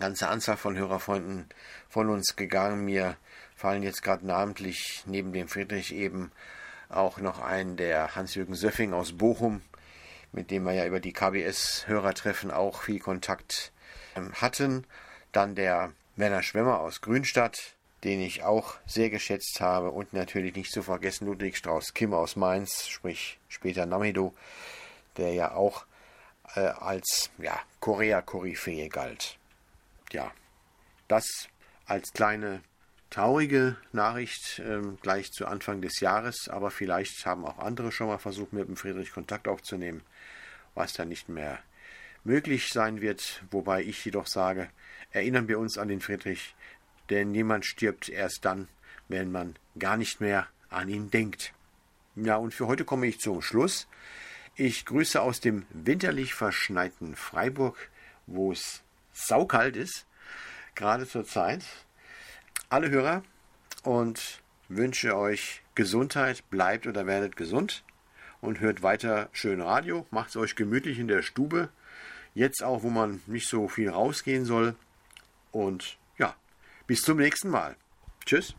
ganze 0.00 0.28
Anzahl 0.28 0.56
von 0.56 0.76
Hörerfreunden 0.76 1.46
von 1.88 2.08
uns 2.08 2.36
gegangen. 2.36 2.84
Mir 2.84 3.16
fallen 3.54 3.82
jetzt 3.82 4.02
gerade 4.02 4.26
namentlich 4.26 5.02
neben 5.06 5.32
dem 5.32 5.48
Friedrich 5.48 5.94
eben 5.94 6.32
auch 6.88 7.18
noch 7.18 7.40
ein 7.40 7.76
der 7.76 8.14
Hans-Jürgen 8.14 8.54
Söffing 8.54 8.92
aus 8.92 9.16
Bochum, 9.16 9.62
mit 10.32 10.50
dem 10.50 10.64
wir 10.64 10.72
ja 10.72 10.86
über 10.86 11.00
die 11.00 11.12
KBS-Hörertreffen 11.12 12.50
auch 12.50 12.82
viel 12.82 13.00
Kontakt 13.00 13.72
ähm, 14.16 14.32
hatten. 14.34 14.86
Dann 15.32 15.54
der 15.54 15.92
Werner 16.16 16.42
Schwemmer 16.42 16.80
aus 16.80 17.00
Grünstadt, 17.00 17.74
den 18.04 18.20
ich 18.20 18.42
auch 18.42 18.74
sehr 18.86 19.10
geschätzt 19.10 19.60
habe. 19.60 19.90
Und 19.90 20.12
natürlich 20.12 20.54
nicht 20.54 20.72
zu 20.72 20.82
vergessen 20.82 21.26
Ludwig 21.26 21.56
Strauß-Kim 21.56 22.14
aus 22.14 22.36
Mainz, 22.36 22.88
sprich 22.88 23.38
später 23.48 23.86
Namido, 23.86 24.34
der 25.16 25.32
ja 25.32 25.52
auch 25.52 25.84
äh, 26.54 26.60
als 26.60 27.30
ja, 27.38 27.58
Korea-Koryphäe 27.80 28.88
galt. 28.88 29.36
Ja, 30.12 30.30
das 31.08 31.48
als 31.86 32.12
kleine 32.12 32.62
traurige 33.10 33.76
Nachricht 33.92 34.58
äh, 34.58 34.80
gleich 35.00 35.32
zu 35.32 35.46
Anfang 35.46 35.80
des 35.80 36.00
Jahres, 36.00 36.48
aber 36.48 36.70
vielleicht 36.70 37.24
haben 37.26 37.44
auch 37.44 37.58
andere 37.58 37.92
schon 37.92 38.08
mal 38.08 38.18
versucht, 38.18 38.52
mit 38.52 38.68
dem 38.68 38.76
Friedrich 38.76 39.12
Kontakt 39.12 39.48
aufzunehmen, 39.48 40.02
was 40.74 40.92
dann 40.92 41.08
nicht 41.08 41.28
mehr 41.28 41.58
möglich 42.24 42.72
sein 42.72 43.00
wird, 43.00 43.42
wobei 43.50 43.82
ich 43.82 44.04
jedoch 44.04 44.26
sage, 44.26 44.68
erinnern 45.10 45.48
wir 45.48 45.58
uns 45.58 45.78
an 45.78 45.88
den 45.88 46.00
Friedrich, 46.00 46.54
denn 47.10 47.32
niemand 47.32 47.64
stirbt 47.64 48.08
erst 48.08 48.44
dann, 48.44 48.68
wenn 49.08 49.32
man 49.32 49.56
gar 49.78 49.96
nicht 49.96 50.20
mehr 50.20 50.46
an 50.68 50.88
ihn 50.88 51.10
denkt. 51.10 51.54
Ja, 52.16 52.36
und 52.36 52.52
für 52.52 52.66
heute 52.66 52.84
komme 52.84 53.06
ich 53.06 53.20
zum 53.20 53.40
Schluss. 53.40 53.88
Ich 54.56 54.84
grüße 54.84 55.22
aus 55.22 55.40
dem 55.40 55.64
winterlich 55.70 56.34
verschneiten 56.34 57.14
Freiburg, 57.16 57.90
wo 58.26 58.52
es 58.52 58.82
saukalt 59.12 59.76
ist, 59.76 60.04
gerade 60.74 61.08
zur 61.08 61.24
Zeit, 61.24 61.62
alle 62.68 62.90
Hörer 62.90 63.22
und 63.82 64.42
wünsche 64.68 65.16
euch 65.16 65.62
Gesundheit, 65.74 66.48
bleibt 66.50 66.86
oder 66.86 67.06
werdet 67.06 67.36
gesund 67.36 67.84
und 68.40 68.60
hört 68.60 68.82
weiter 68.82 69.28
schön 69.32 69.60
Radio, 69.60 70.06
macht 70.10 70.30
es 70.30 70.36
euch 70.36 70.56
gemütlich 70.56 70.98
in 70.98 71.08
der 71.08 71.22
Stube, 71.22 71.70
jetzt 72.34 72.62
auch, 72.62 72.82
wo 72.82 72.90
man 72.90 73.20
nicht 73.26 73.48
so 73.48 73.68
viel 73.68 73.88
rausgehen 73.88 74.44
soll 74.44 74.74
und 75.52 75.98
bis 76.88 77.02
zum 77.02 77.18
nächsten 77.18 77.50
Mal. 77.50 77.76
Tschüss. 78.24 78.56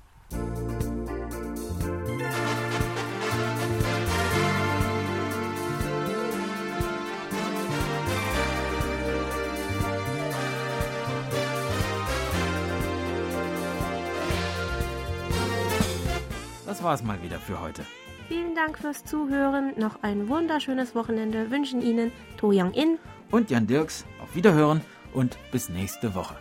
Das 16.79 16.85
war's 16.85 17.03
mal 17.03 17.21
wieder 17.21 17.39
für 17.39 17.59
heute. 17.59 17.85
Vielen 18.29 18.55
Dank 18.55 18.79
fürs 18.79 19.03
Zuhören. 19.03 19.73
Noch 19.77 20.01
ein 20.01 20.29
wunderschönes 20.29 20.95
Wochenende 20.95 21.51
wünschen 21.51 21.81
Ihnen 21.81 22.13
To 22.37 22.51
Young 22.53 22.71
In 22.71 22.97
und 23.31 23.49
Jan 23.49 23.67
Dirks. 23.67 24.05
Auf 24.23 24.33
Wiederhören 24.33 24.79
und 25.13 25.37
bis 25.51 25.67
nächste 25.67 26.15
Woche. 26.15 26.37